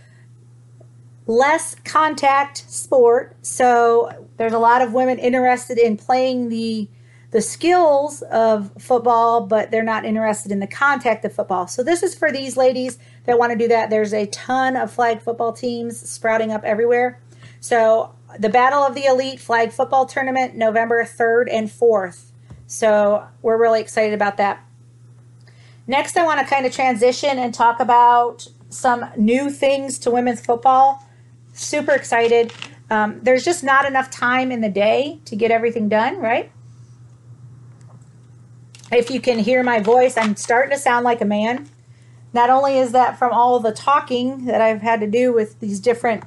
less 1.27 1.75
contact 1.85 2.71
sport, 2.71 3.37
so 3.43 4.29
there's 4.37 4.53
a 4.53 4.59
lot 4.59 4.83
of 4.83 4.93
women 4.93 5.19
interested 5.19 5.79
in 5.79 5.97
playing 5.97 6.49
the 6.49 6.89
the 7.33 7.43
skills 7.43 8.23
of 8.23 8.71
football, 8.79 9.47
but 9.47 9.71
they're 9.71 9.83
not 9.83 10.05
interested 10.05 10.53
in 10.53 10.61
the 10.61 10.67
contact 10.67 11.25
of 11.25 11.33
football. 11.33 11.67
So 11.67 11.83
this 11.83 12.03
is 12.03 12.15
for 12.15 12.31
these 12.31 12.57
ladies 12.57 12.99
that 13.25 13.39
want 13.39 13.53
to 13.53 13.59
do 13.59 13.69
that. 13.69 13.91
There's 13.91 14.15
a 14.15 14.27
ton 14.27 14.77
of 14.77 14.93
flag 14.93 15.21
football 15.21 15.53
teams 15.53 15.99
sprouting 16.09 16.53
up 16.53 16.65
everywhere. 16.65 17.21
So 17.61 18.15
the 18.39 18.49
Battle 18.49 18.83
of 18.83 18.95
the 18.95 19.05
Elite 19.05 19.41
Flag 19.41 19.73
Football 19.73 20.07
Tournament, 20.07 20.55
November 20.55 21.05
3rd 21.05 21.53
and 21.53 21.69
4th. 21.69 22.31
So 22.67 23.27
we're 23.43 23.59
really 23.59 23.81
excited 23.81 24.15
about 24.15 24.37
that. 24.37 24.65
Next, 25.87 26.17
I 26.17 26.25
want 26.25 26.41
to 26.41 26.47
kind 26.47 26.67
of 26.67 26.73
transition 26.73 27.39
and 27.39 27.53
talk 27.53 27.81
about 27.81 28.49
some 28.69 29.07
new 29.17 29.51
things 29.51 29.99
to 30.01 30.11
women's 30.11 30.41
football. 30.41 31.06
Super 31.57 31.93
excited. 31.93 32.53
Um, 32.91 33.19
there's 33.23 33.45
just 33.45 33.65
not 33.65 33.85
enough 33.85 34.11
time 34.11 34.53
in 34.53 34.61
the 34.61 34.69
day 34.69 35.21
to 35.25 35.35
get 35.35 35.51
everything 35.51 35.89
done, 35.89 36.19
right? 36.19 36.53
if 38.93 39.11
you 39.11 39.21
can 39.21 39.39
hear 39.39 39.63
my 39.63 39.81
voice, 39.81 40.17
I'm 40.17 40.37
starting 40.37 40.71
to 40.71 40.79
sound 40.79 41.05
like 41.05 41.21
a 41.21 41.25
man. 41.25 41.69
Not 42.33 42.51
only 42.51 42.79
is 42.79 42.93
that 42.93 43.19
from 43.19 43.33
all 43.33 43.59
the 43.61 43.73
talking 43.73 44.47
that 44.47 44.61
I've 44.61 44.83
had 44.83 45.01
to 45.01 45.07
do 45.07 45.33
with 45.33 45.59
these 45.61 45.81
different 45.81 46.25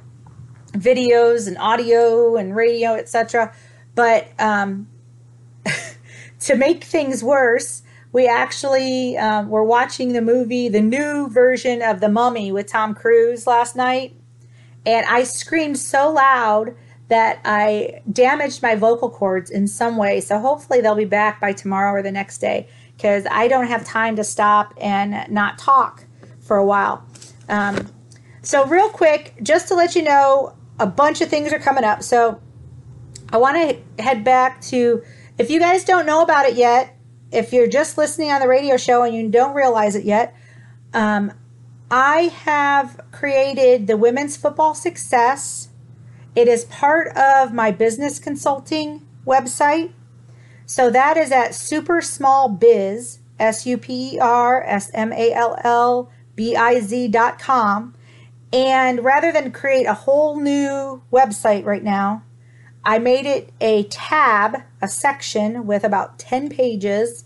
videos 0.72 1.46
and 1.48 1.56
audio 1.58 2.36
and 2.36 2.54
radio, 2.54 2.94
etc., 2.94 3.54
but 3.94 4.28
um, 4.38 4.88
to 6.40 6.54
make 6.54 6.84
things 6.84 7.24
worse, 7.24 7.82
we 8.12 8.26
actually 8.26 9.16
um, 9.16 9.48
were 9.48 9.64
watching 9.64 10.12
the 10.12 10.20
movie, 10.20 10.68
the 10.68 10.80
new 10.80 11.28
version 11.28 11.82
of 11.82 12.00
The 12.00 12.08
Mummy 12.08 12.50
with 12.52 12.66
Tom 12.66 12.94
Cruise 12.94 13.46
last 13.46 13.76
night, 13.76 14.14
and 14.86 15.06
I 15.06 15.24
screamed 15.24 15.78
so 15.78 16.10
loud 16.10 16.74
that 17.08 17.40
I 17.44 18.02
damaged 18.10 18.62
my 18.62 18.76
vocal 18.76 19.10
cords 19.10 19.50
in 19.50 19.66
some 19.66 19.96
way. 19.96 20.20
So 20.20 20.38
hopefully 20.38 20.80
they'll 20.80 20.94
be 20.94 21.04
back 21.04 21.40
by 21.40 21.52
tomorrow 21.52 21.92
or 21.92 22.02
the 22.02 22.12
next 22.12 22.38
day 22.38 22.68
because 22.96 23.26
I 23.30 23.48
don't 23.48 23.66
have 23.66 23.84
time 23.84 24.16
to 24.16 24.24
stop 24.24 24.74
and 24.80 25.30
not 25.32 25.58
talk 25.58 26.04
for 26.40 26.56
a 26.56 26.64
while. 26.64 27.04
Um, 27.48 27.88
so, 28.42 28.66
real 28.66 28.88
quick, 28.88 29.34
just 29.42 29.68
to 29.68 29.74
let 29.74 29.94
you 29.94 30.02
know, 30.02 30.54
a 30.78 30.86
bunch 30.86 31.20
of 31.20 31.28
things 31.28 31.52
are 31.52 31.58
coming 31.58 31.84
up. 31.84 32.02
So, 32.02 32.40
I 33.32 33.36
want 33.36 33.56
to 33.56 34.02
head 34.02 34.24
back 34.24 34.60
to, 34.62 35.02
if 35.38 35.50
you 35.50 35.60
guys 35.60 35.84
don't 35.84 36.06
know 36.06 36.22
about 36.22 36.46
it 36.46 36.56
yet, 36.56 36.96
if 37.32 37.52
you're 37.52 37.68
just 37.68 37.96
listening 37.96 38.30
on 38.30 38.40
the 38.40 38.48
radio 38.48 38.76
show 38.76 39.02
and 39.02 39.14
you 39.14 39.28
don't 39.28 39.54
realize 39.54 39.94
it 39.94 40.04
yet, 40.04 40.34
um, 40.92 41.32
I 41.90 42.32
have 42.44 43.00
created 43.10 43.86
the 43.86 43.96
Women's 43.96 44.36
Football 44.36 44.74
Success 44.74 45.70
it 46.34 46.46
is 46.46 46.64
part 46.66 47.08
of 47.16 47.52
my 47.52 47.70
business 47.70 48.18
consulting 48.18 49.06
website. 49.26 49.92
So 50.64 50.90
that 50.90 51.16
is 51.16 51.32
at 51.32 51.54
super 51.54 52.00
small 52.00 52.48
biz, 52.48 53.18
S 53.38 53.66
U 53.66 53.76
P 53.76 54.14
E 54.14 54.18
R 54.20 54.62
S 54.62 54.90
M 54.94 55.12
A 55.12 55.32
L 55.32 55.58
L 55.64 56.10
B 56.36 56.54
I 56.54 56.80
Z 56.80 57.08
dot 57.08 57.38
com. 57.40 57.94
And 58.52 59.04
rather 59.04 59.32
than 59.32 59.50
create 59.50 59.86
a 59.86 59.94
whole 59.94 60.38
new 60.40 61.02
website 61.12 61.64
right 61.64 61.82
now, 61.82 62.22
I 62.84 62.98
made 62.98 63.26
it 63.26 63.52
a 63.60 63.84
tab, 63.84 64.62
a 64.80 64.88
section 64.88 65.66
with 65.66 65.84
about 65.84 66.18
10 66.18 66.48
pages 66.48 67.24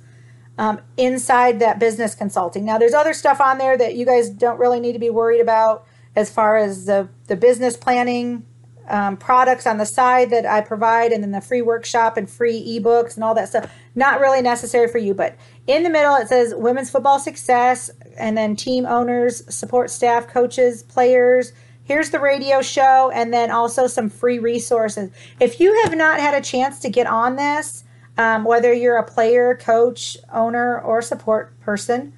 um, 0.58 0.80
inside 0.96 1.58
that 1.60 1.78
business 1.78 2.14
consulting. 2.14 2.64
Now, 2.64 2.78
there's 2.78 2.94
other 2.94 3.14
stuff 3.14 3.40
on 3.40 3.58
there 3.58 3.76
that 3.76 3.94
you 3.94 4.06
guys 4.06 4.30
don't 4.30 4.58
really 4.58 4.80
need 4.80 4.92
to 4.92 4.98
be 4.98 5.10
worried 5.10 5.40
about 5.40 5.86
as 6.16 6.30
far 6.30 6.56
as 6.56 6.86
the, 6.86 7.08
the 7.26 7.36
business 7.36 7.76
planning 7.76 8.44
um, 8.88 9.16
products 9.16 9.66
on 9.66 9.78
the 9.78 9.86
side 9.86 10.30
that 10.30 10.46
I 10.46 10.60
provide, 10.60 11.10
and 11.10 11.22
then 11.22 11.32
the 11.32 11.40
free 11.40 11.62
workshop 11.62 12.16
and 12.16 12.28
free 12.28 12.78
ebooks 12.78 13.14
and 13.14 13.24
all 13.24 13.34
that 13.34 13.48
stuff. 13.48 13.72
Not 13.94 14.20
really 14.20 14.42
necessary 14.42 14.88
for 14.88 14.98
you, 14.98 15.14
but 15.14 15.36
in 15.66 15.82
the 15.82 15.90
middle 15.90 16.14
it 16.16 16.28
says 16.28 16.54
women's 16.54 16.90
football 16.90 17.18
success, 17.18 17.90
and 18.18 18.36
then 18.36 18.56
team 18.56 18.86
owners, 18.86 19.42
support 19.52 19.90
staff, 19.90 20.28
coaches, 20.28 20.82
players. 20.82 21.52
Here's 21.84 22.10
the 22.10 22.20
radio 22.20 22.62
show, 22.62 23.10
and 23.14 23.32
then 23.32 23.50
also 23.50 23.86
some 23.86 24.08
free 24.08 24.38
resources. 24.38 25.10
If 25.40 25.60
you 25.60 25.82
have 25.84 25.96
not 25.96 26.20
had 26.20 26.34
a 26.34 26.40
chance 26.40 26.78
to 26.80 26.90
get 26.90 27.06
on 27.06 27.36
this, 27.36 27.84
um, 28.16 28.44
whether 28.44 28.72
you're 28.72 28.96
a 28.96 29.04
player, 29.04 29.56
coach, 29.56 30.16
owner, 30.32 30.80
or 30.80 31.02
support 31.02 31.58
person, 31.60 32.12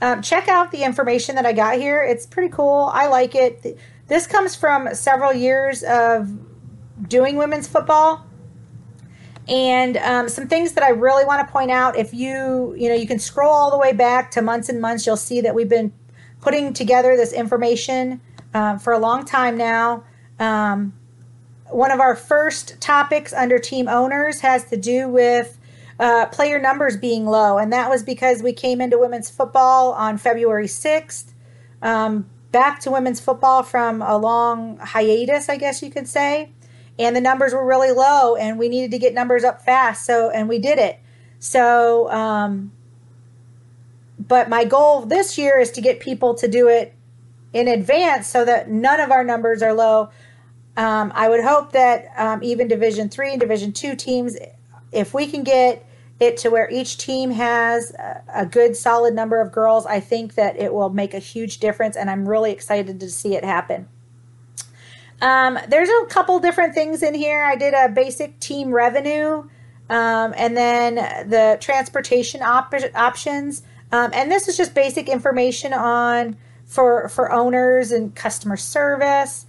um, 0.00 0.20
check 0.22 0.48
out 0.48 0.72
the 0.72 0.82
information 0.82 1.36
that 1.36 1.46
I 1.46 1.52
got 1.52 1.78
here. 1.78 2.02
It's 2.02 2.26
pretty 2.26 2.50
cool. 2.50 2.90
I 2.92 3.06
like 3.06 3.34
it. 3.34 3.78
This 4.08 4.26
comes 4.26 4.54
from 4.54 4.94
several 4.94 5.32
years 5.32 5.82
of 5.82 6.30
doing 7.08 7.36
women's 7.36 7.66
football. 7.66 8.26
And 9.48 9.96
um, 9.98 10.28
some 10.28 10.48
things 10.48 10.72
that 10.72 10.82
I 10.82 10.90
really 10.90 11.24
want 11.24 11.46
to 11.46 11.52
point 11.52 11.70
out 11.70 11.96
if 11.96 12.12
you, 12.12 12.74
you 12.76 12.88
know, 12.88 12.94
you 12.94 13.06
can 13.06 13.18
scroll 13.18 13.52
all 13.52 13.70
the 13.70 13.78
way 13.78 13.92
back 13.92 14.32
to 14.32 14.42
months 14.42 14.68
and 14.68 14.80
months, 14.80 15.06
you'll 15.06 15.16
see 15.16 15.40
that 15.40 15.54
we've 15.54 15.68
been 15.68 15.92
putting 16.40 16.72
together 16.72 17.16
this 17.16 17.32
information 17.32 18.20
uh, 18.54 18.76
for 18.78 18.92
a 18.92 18.98
long 18.98 19.24
time 19.24 19.56
now. 19.56 20.04
Um, 20.38 20.94
one 21.70 21.90
of 21.90 22.00
our 22.00 22.14
first 22.14 22.80
topics 22.80 23.32
under 23.32 23.58
team 23.58 23.88
owners 23.88 24.40
has 24.40 24.64
to 24.66 24.76
do 24.76 25.08
with 25.08 25.58
uh, 25.98 26.26
player 26.26 26.60
numbers 26.60 26.96
being 26.96 27.26
low. 27.26 27.58
And 27.58 27.72
that 27.72 27.88
was 27.88 28.02
because 28.02 28.42
we 28.42 28.52
came 28.52 28.80
into 28.80 28.98
women's 28.98 29.30
football 29.30 29.92
on 29.92 30.18
February 30.18 30.66
6th, 30.66 31.32
um, 31.82 32.26
back 32.52 32.80
to 32.80 32.90
women's 32.90 33.20
football 33.20 33.62
from 33.62 34.02
a 34.02 34.16
long 34.16 34.78
hiatus, 34.78 35.48
I 35.48 35.56
guess 35.56 35.82
you 35.82 35.90
could 35.90 36.08
say. 36.08 36.50
And 36.98 37.14
the 37.14 37.20
numbers 37.20 37.52
were 37.52 37.64
really 37.64 37.92
low, 37.92 38.36
and 38.36 38.58
we 38.58 38.68
needed 38.68 38.90
to 38.92 38.98
get 38.98 39.12
numbers 39.12 39.44
up 39.44 39.62
fast. 39.62 40.06
So, 40.06 40.30
and 40.30 40.48
we 40.48 40.58
did 40.58 40.78
it. 40.78 40.98
So, 41.38 42.10
um, 42.10 42.72
but 44.18 44.48
my 44.48 44.64
goal 44.64 45.02
this 45.02 45.36
year 45.36 45.58
is 45.58 45.70
to 45.72 45.80
get 45.82 46.00
people 46.00 46.34
to 46.34 46.48
do 46.48 46.68
it 46.68 46.94
in 47.52 47.68
advance 47.68 48.26
so 48.26 48.44
that 48.44 48.70
none 48.70 49.00
of 49.00 49.10
our 49.10 49.24
numbers 49.24 49.62
are 49.62 49.74
low. 49.74 50.10
Um, 50.76 51.10
I 51.14 51.28
would 51.28 51.42
hope 51.42 51.72
that 51.72 52.12
um, 52.16 52.42
even 52.42 52.68
Division 52.68 53.08
three 53.08 53.30
and 53.30 53.40
Division 53.40 53.72
two 53.72 53.96
teams, 53.96 54.36
if 54.92 55.14
we 55.14 55.26
can 55.26 55.42
get 55.42 55.84
it 56.20 56.36
to 56.38 56.50
where 56.50 56.70
each 56.70 56.98
team 56.98 57.30
has 57.30 57.92
a, 57.92 58.22
a 58.34 58.46
good 58.46 58.76
solid 58.76 59.14
number 59.14 59.40
of 59.40 59.52
girls, 59.52 59.86
I 59.86 60.00
think 60.00 60.34
that 60.34 60.56
it 60.56 60.72
will 60.72 60.90
make 60.90 61.14
a 61.14 61.18
huge 61.18 61.58
difference, 61.58 61.96
and 61.96 62.10
I'm 62.10 62.28
really 62.28 62.52
excited 62.52 63.00
to 63.00 63.10
see 63.10 63.34
it 63.34 63.44
happen. 63.44 63.88
Um, 65.22 65.58
there's 65.68 65.88
a 65.88 66.06
couple 66.06 66.38
different 66.40 66.74
things 66.74 67.02
in 67.02 67.14
here. 67.14 67.42
I 67.42 67.56
did 67.56 67.72
a 67.72 67.88
basic 67.88 68.38
team 68.38 68.70
revenue, 68.70 69.48
um, 69.88 70.34
and 70.36 70.54
then 70.54 70.96
the 71.28 71.56
transportation 71.58 72.42
op- 72.42 72.74
options. 72.94 73.62
Um, 73.92 74.10
and 74.12 74.30
this 74.30 74.46
is 74.48 74.56
just 74.58 74.74
basic 74.74 75.08
information 75.08 75.72
on 75.72 76.36
for 76.66 77.08
for 77.08 77.32
owners 77.32 77.92
and 77.92 78.14
customer 78.14 78.56
service. 78.56 79.45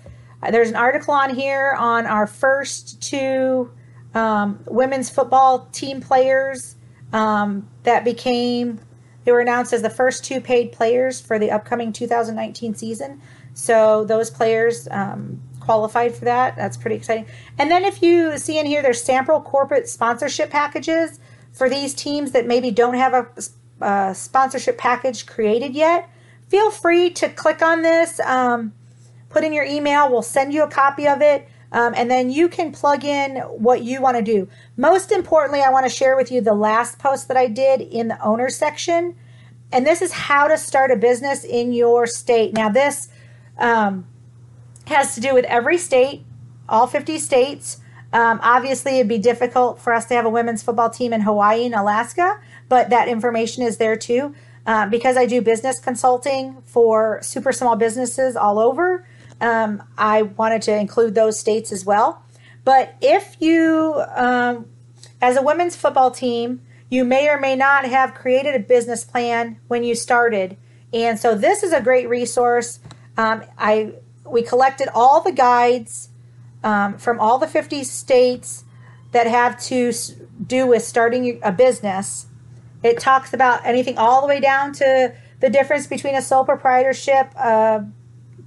There's 0.52 0.70
an 0.70 0.76
article 0.76 1.14
on 1.14 1.34
here 1.34 1.76
on 1.78 2.06
our 2.06 2.28
first 2.28 3.02
two 3.02 3.72
um, 4.14 4.60
women's 4.68 5.10
football 5.10 5.68
team 5.72 6.02
players 6.02 6.76
um, 7.14 7.68
that 7.84 8.04
became 8.04 8.80
they 9.24 9.34
were 9.34 9.42
announced 9.42 9.74
as 9.74 9.82
the 9.82 9.90
first 9.90 10.24
two 10.24 10.40
paid 10.40 10.72
players 10.72 11.20
for 11.20 11.38
the 11.38 11.52
upcoming 11.52 11.92
2019 11.92 12.76
season. 12.76 13.22
So 13.54 14.06
those 14.06 14.30
players 14.30 14.88
um, 14.90 15.42
qualified 15.60 16.16
for 16.16 16.24
that. 16.24 16.56
That's 16.56 16.78
pretty 16.78 16.96
exciting. 16.96 17.26
And 17.58 17.70
then 17.70 17.84
if 17.84 18.02
you 18.02 18.38
see 18.38 18.58
in 18.58 18.66
here, 18.66 18.82
there's 18.82 19.04
sample 19.04 19.42
corporate 19.42 19.90
sponsorship 19.90 20.50
packages 20.50 21.20
for 21.52 21.70
these 21.70 21.94
teams 21.94 22.32
that 22.32 22.46
maybe 22.46 22.72
don't 22.72 22.94
have 22.94 23.14
a 23.14 23.28
uh, 23.82 24.14
sponsorship 24.14 24.78
package 24.78 25.26
created 25.26 25.76
yet, 25.76 26.10
feel 26.48 26.72
free 26.72 27.10
to 27.12 27.30
click 27.30 27.62
on 27.62 27.82
this, 27.82 28.20
um, 28.22 28.74
put 29.30 29.44
in 29.44 29.54
your 29.54 29.66
email. 29.66 30.10
We'll 30.10 30.22
send 30.22 30.54
you 30.54 30.64
a 30.64 30.70
copy 30.70 31.08
of 31.08 31.22
it. 31.22 31.48
Um, 31.72 31.94
and 31.96 32.10
then 32.10 32.30
you 32.30 32.48
can 32.48 32.72
plug 32.72 33.04
in 33.04 33.38
what 33.38 33.84
you 33.84 34.02
want 34.02 34.16
to 34.18 34.24
do. 34.24 34.48
Most 34.78 35.12
importantly, 35.12 35.62
I 35.62 35.70
want 35.70 35.86
to 35.86 35.90
share 35.90 36.16
with 36.16 36.32
you 36.32 36.40
the 36.40 36.54
last 36.54 36.98
post 36.98 37.28
that 37.28 37.36
I 37.36 37.48
did 37.48 37.82
in 37.82 38.08
the 38.08 38.22
owner 38.24 38.50
section. 38.50 39.16
And 39.72 39.86
this 39.86 40.02
is 40.02 40.14
how 40.14 40.48
to 40.48 40.58
start 40.58 40.92
a 40.92 40.96
business 40.96 41.44
in 41.44 41.74
your 41.74 42.08
state. 42.08 42.54
Now, 42.54 42.70
this 42.70 43.10
um, 43.58 44.08
has 44.86 45.14
to 45.16 45.22
do 45.22 45.34
with 45.34 45.44
every 45.46 45.78
state, 45.78 46.24
all 46.70 46.88
50 46.88 47.18
states. 47.18 47.82
Um, 48.14 48.40
obviously, 48.42 48.96
it'd 48.96 49.10
be 49.10 49.18
difficult 49.18 49.82
for 49.82 49.92
us 49.92 50.06
to 50.06 50.14
have 50.14 50.26
a 50.26 50.30
women's 50.30 50.64
football 50.64 50.90
team 50.90 51.12
in 51.12 51.22
Hawaii 51.22 51.66
and 51.66 51.76
Alaska 51.76 52.40
but 52.70 52.90
that 52.90 53.08
information 53.08 53.64
is 53.64 53.78
there 53.78 53.96
too. 53.96 54.34
Uh, 54.66 54.86
because 54.86 55.16
I 55.16 55.26
do 55.26 55.42
business 55.42 55.80
consulting 55.80 56.62
for 56.66 57.20
super 57.22 57.54
small 57.54 57.78
businesses 57.78 58.36
all 58.36 58.60
over, 58.60 59.08
um, 59.42 59.84
I 59.98 60.24
wanted 60.24 60.62
to 60.64 60.76
include 60.76 61.16
those 61.16 61.40
states 61.40 61.72
as 61.72 61.86
well. 61.86 62.24
But 62.64 62.96
if 63.02 63.38
you, 63.40 64.04
um, 64.16 64.66
as 65.22 65.38
a 65.38 65.42
women's 65.42 65.76
football 65.76 66.12
team, 66.12 66.62
you 66.90 67.04
may 67.04 67.30
or 67.30 67.40
may 67.40 67.56
not 67.56 67.86
have 67.86 68.14
created 68.14 68.56
a 68.56 68.60
business 68.60 69.04
plan 69.04 69.60
when 69.68 69.84
you 69.84 69.96
started. 69.96 70.58
And 70.94 71.20
so 71.20 71.36
this 71.36 71.64
is 71.64 71.74
a 71.74 71.82
great 71.82 72.08
resource. 72.08 72.80
Um, 73.18 73.44
I 73.58 73.94
we 74.26 74.42
collected 74.42 74.90
all 74.94 75.22
the 75.22 75.32
guides 75.32 76.10
um, 76.64 76.98
from 76.98 77.20
all 77.20 77.38
the 77.38 77.48
50 77.48 77.84
states 77.86 78.66
that 79.14 79.26
have 79.26 79.58
to 79.64 79.94
do 80.46 80.68
with 80.68 80.84
starting 80.84 81.40
a 81.42 81.52
business 81.52 82.28
it 82.84 83.00
talks 83.00 83.34
about 83.34 83.66
anything 83.66 83.98
all 83.98 84.22
the 84.22 84.28
way 84.28 84.40
down 84.40 84.74
to 84.74 85.14
the 85.40 85.50
difference 85.50 85.88
between 85.88 86.16
a 86.16 86.22
sole 86.22 86.46
proprietorship, 86.46 87.34
a 87.36 87.86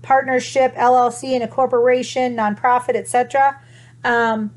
partnership, 0.03 0.75
LLC, 0.75 1.35
and 1.35 1.43
a 1.43 1.49
corporation, 1.49 2.37
nonprofit, 2.37 2.95
etc. 2.97 3.61
Um, 4.05 4.53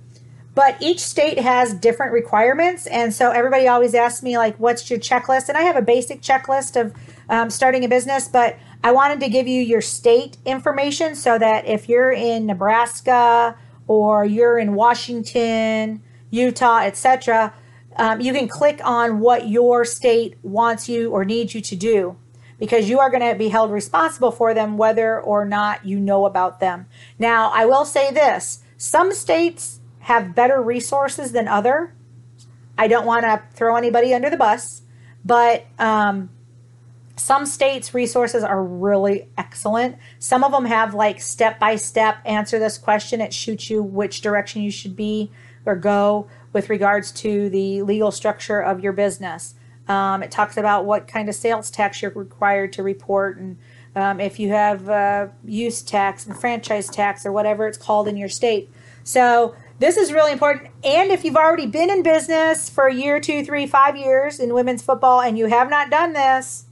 but 0.56 0.78
each 0.80 1.00
state 1.00 1.40
has 1.40 1.74
different 1.74 2.12
requirements, 2.12 2.86
and 2.86 3.14
so 3.14 3.32
everybody 3.32 3.68
always 3.68 3.96
asks 3.96 4.22
me 4.22 4.38
like, 4.38 4.56
"What's 4.58 4.90
your 4.90 5.00
checklist?" 5.00 5.50
And 5.50 5.58
I 5.58 5.62
have 5.62 5.76
a 5.76 5.82
basic 5.82 6.22
checklist 6.22 6.80
of 6.80 6.94
um, 7.30 7.50
starting 7.50 7.84
a 7.84 7.88
business, 7.88 8.28
but 8.28 8.58
I 8.84 8.92
wanted 8.92 9.20
to 9.22 9.30
give 9.30 9.48
you 9.48 9.62
your 9.62 9.82
state 9.82 10.38
information 10.46 11.16
so 11.16 11.40
that 11.40 11.66
if 11.66 11.90
you're 11.90 12.12
in 12.12 12.46
Nebraska 12.46 13.56
or 13.88 14.26
you're 14.26 14.60
in 14.60 14.76
Washington, 14.76 16.04
Utah, 16.30 16.80
etc., 16.80 17.54
um, 17.96 18.22
you 18.22 18.34
can 18.34 18.48
click 18.48 18.82
on 18.84 19.20
what 19.20 19.48
your 19.48 19.86
state 19.86 20.36
wants 20.44 20.90
you 20.90 21.12
or 21.12 21.26
needs 21.26 21.56
you 21.56 21.62
to 21.62 21.76
do 21.76 22.18
because 22.64 22.90
you 22.90 22.98
are 22.98 23.10
going 23.10 23.30
to 23.30 23.38
be 23.38 23.50
held 23.50 23.74
responsible 23.74 24.32
for 24.32 24.54
them 24.54 24.78
whether 24.78 25.20
or 25.20 25.44
not 25.44 25.86
you 25.86 26.00
know 26.00 26.26
about 26.26 26.62
them. 26.62 26.86
Now, 27.20 27.52
I 27.54 27.66
will 27.66 27.84
say 27.84 28.10
this 28.10 28.64
some 28.78 29.12
states 29.12 29.82
have 30.00 30.34
better 30.34 30.62
resources 30.62 31.34
than 31.34 31.50
other. 31.50 31.94
I 32.78 32.88
don't 32.88 33.06
want 33.06 33.24
to 33.24 33.44
throw 33.54 33.76
anybody 33.76 34.14
under 34.14 34.30
the 34.30 34.38
bus, 34.38 34.84
but 35.26 35.66
um, 35.78 36.30
some 37.18 37.46
states' 37.46 37.94
resources 37.94 38.46
are 38.46 38.64
really 38.64 39.28
excellent. 39.38 39.98
Some 40.18 40.46
of 40.46 40.54
them 40.54 40.64
have 40.64 40.94
like 40.94 41.20
step 41.20 41.60
by 41.60 41.76
step 41.76 42.20
answer 42.24 42.60
this 42.60 42.78
question. 42.78 43.20
It 43.20 43.34
shoots 43.34 43.70
you 43.70 43.84
which 43.84 44.22
direction 44.22 44.62
you 44.62 44.72
should 44.72 44.96
be 44.96 45.34
or 45.66 45.76
go 45.76 46.28
with 46.54 46.70
regards 46.70 47.12
to 47.12 47.50
the 47.50 47.82
legal 47.82 48.12
structure 48.12 48.62
of 48.62 48.80
your 48.80 48.94
business. 48.94 49.56
Um, 49.88 50.24
it 50.24 50.32
talks 50.32 50.58
about 50.58 50.86
what 50.86 51.08
kind 51.08 51.28
of 51.28 51.36
sales 51.36 51.70
tax 51.70 52.02
you're 52.02 52.12
required 52.12 52.74
to 52.74 52.84
report 52.84 53.38
and 53.38 53.58
um, 53.96 54.20
if 54.20 54.40
you 54.40 54.50
have 54.50 54.90
uh, 54.90 55.28
use 55.46 55.82
tax 55.82 56.26
and 56.26 56.36
franchise 56.36 56.90
tax 56.90 57.26
or 57.26 57.32
whatever 57.32 57.68
it's 57.68 57.78
called 57.78 58.08
in 58.08 58.18
your 58.18 58.30
state. 58.30 58.72
So 59.04 59.56
this 59.80 59.98
is 59.98 60.12
really 60.12 60.32
important. 60.32 60.72
And 60.84 61.12
if 61.12 61.24
you've 61.24 61.36
already 61.36 61.68
been 61.68 61.92
in 61.92 62.02
business 62.02 62.70
for 62.70 62.88
a 62.88 62.94
year, 62.94 63.20
two, 63.20 63.46
three, 63.46 63.68
five 63.68 63.96
years 63.96 64.40
in 64.40 64.54
women's 64.54 64.82
football 64.82 65.22
and 65.22 65.38
you 65.38 65.46
have 65.48 65.70
not 65.70 65.92
done 65.92 66.14
this, 66.14 66.66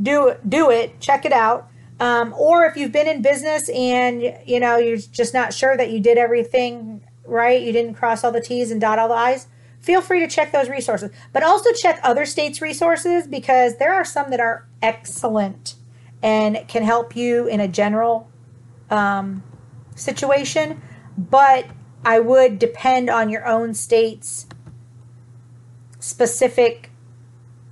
do 0.00 0.34
do 0.48 0.70
it. 0.70 1.00
Check 1.00 1.24
it 1.24 1.32
out. 1.32 1.68
Um, 1.98 2.32
or 2.38 2.64
if 2.66 2.76
you've 2.76 2.92
been 2.92 3.08
in 3.08 3.20
business 3.22 3.68
and 3.70 4.22
you 4.46 4.60
know 4.60 4.76
you're 4.76 4.98
just 4.98 5.34
not 5.34 5.52
sure 5.52 5.76
that 5.76 5.90
you 5.90 5.98
did 5.98 6.18
everything 6.18 7.00
right? 7.28 7.62
You 7.62 7.72
didn't 7.72 7.94
cross 7.94 8.24
all 8.24 8.32
the 8.32 8.40
T's 8.40 8.70
and 8.70 8.80
dot 8.80 8.98
all 8.98 9.08
the 9.08 9.14
I's. 9.14 9.46
Feel 9.88 10.02
free 10.02 10.20
to 10.20 10.28
check 10.28 10.52
those 10.52 10.68
resources, 10.68 11.10
but 11.32 11.42
also 11.42 11.72
check 11.72 11.98
other 12.02 12.26
states' 12.26 12.60
resources 12.60 13.26
because 13.26 13.78
there 13.78 13.94
are 13.94 14.04
some 14.04 14.30
that 14.30 14.38
are 14.38 14.68
excellent 14.82 15.76
and 16.22 16.62
can 16.68 16.82
help 16.82 17.16
you 17.16 17.46
in 17.46 17.58
a 17.58 17.66
general 17.66 18.28
um, 18.90 19.42
situation. 19.96 20.82
But 21.16 21.68
I 22.04 22.20
would 22.20 22.58
depend 22.58 23.08
on 23.08 23.30
your 23.30 23.46
own 23.46 23.72
state's 23.72 24.46
specific 26.00 26.90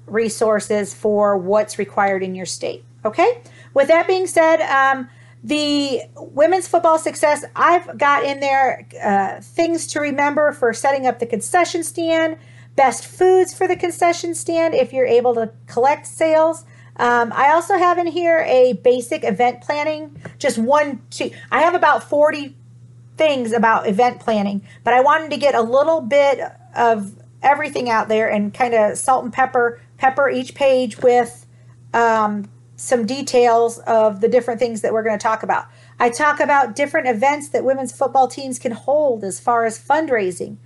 resources 0.07 0.95
for 0.95 1.37
what's 1.37 1.79
required 1.79 2.23
in 2.23 2.35
your 2.35 2.47
state. 2.47 2.83
Okay. 3.05 3.43
With 3.75 3.89
that 3.89 4.07
being 4.07 4.27
said, 4.27 4.63
um, 4.63 5.11
the 5.45 6.03
women's 6.17 6.67
football 6.67 6.99
success, 6.99 7.45
I've 7.55 7.99
got 7.99 8.25
in 8.25 8.41
there 8.41 8.87
uh, 9.03 9.41
things 9.41 9.87
to 9.89 10.01
remember 10.01 10.53
for 10.53 10.73
setting 10.73 11.07
up 11.07 11.19
the 11.19 11.27
concession 11.27 11.83
stand, 11.83 12.39
best 12.75 13.07
foods 13.07 13.55
for 13.55 13.69
the 13.69 13.77
concession 13.77 14.35
stand 14.35 14.75
if 14.75 14.93
you're 14.93 15.07
able 15.07 15.35
to 15.35 15.51
collect 15.67 16.07
sales. 16.07 16.65
Um, 16.97 17.33
I 17.35 17.53
also 17.53 17.77
have 17.77 17.99
in 17.99 18.07
here 18.07 18.45
a 18.47 18.75
basic 18.75 19.23
event 19.23 19.61
planning, 19.61 20.21
just 20.39 20.59
one, 20.59 21.03
two. 21.11 21.31
I 21.51 21.61
have 21.61 21.75
about 21.75 22.09
40 22.09 22.57
things 23.17 23.53
about 23.53 23.87
event 23.87 24.21
planning, 24.21 24.63
but 24.85 24.95
I 24.95 25.01
wanted 25.01 25.31
to 25.31 25.37
get 25.37 25.55
a 25.55 25.63
little 25.63 26.01
bit 26.01 26.41
of 26.75 27.15
everything 27.43 27.89
out 27.89 28.09
there 28.09 28.29
and 28.29 28.53
kind 28.53 28.75
of 28.75 28.99
salt 28.99 29.25
and 29.25 29.33
pepper, 29.33 29.81
pepper 29.99 30.29
each 30.29 30.55
page 30.55 30.99
with 30.99 31.47
um, 31.95 32.49
some 32.77 33.07
details 33.07 33.79
of 33.81 34.21
the 34.21 34.29
different 34.29 34.61
things 34.61 34.83
that 34.83 34.93
we're 34.93 35.03
going 35.03 35.19
to 35.19 35.23
talk 35.23 35.43
about. 35.43 35.67
I 35.99 36.11
talk 36.11 36.41
about 36.41 36.77
different 36.77 37.09
events 37.09 37.49
that 37.49 37.65
women's 37.65 37.91
football 37.91 38.29
teams 38.29 38.59
can 38.59 38.73
hold 38.73 39.25
as 39.25 39.41
far 39.41 39.65
as 39.65 39.83
fundraising. 39.83 40.59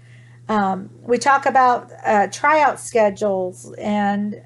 Um, 0.49 0.91
we 1.03 1.19
talk 1.19 1.47
about 1.47 1.91
uh, 2.05 2.27
tryout 2.27 2.81
schedules 2.81 3.73
and 3.79 4.43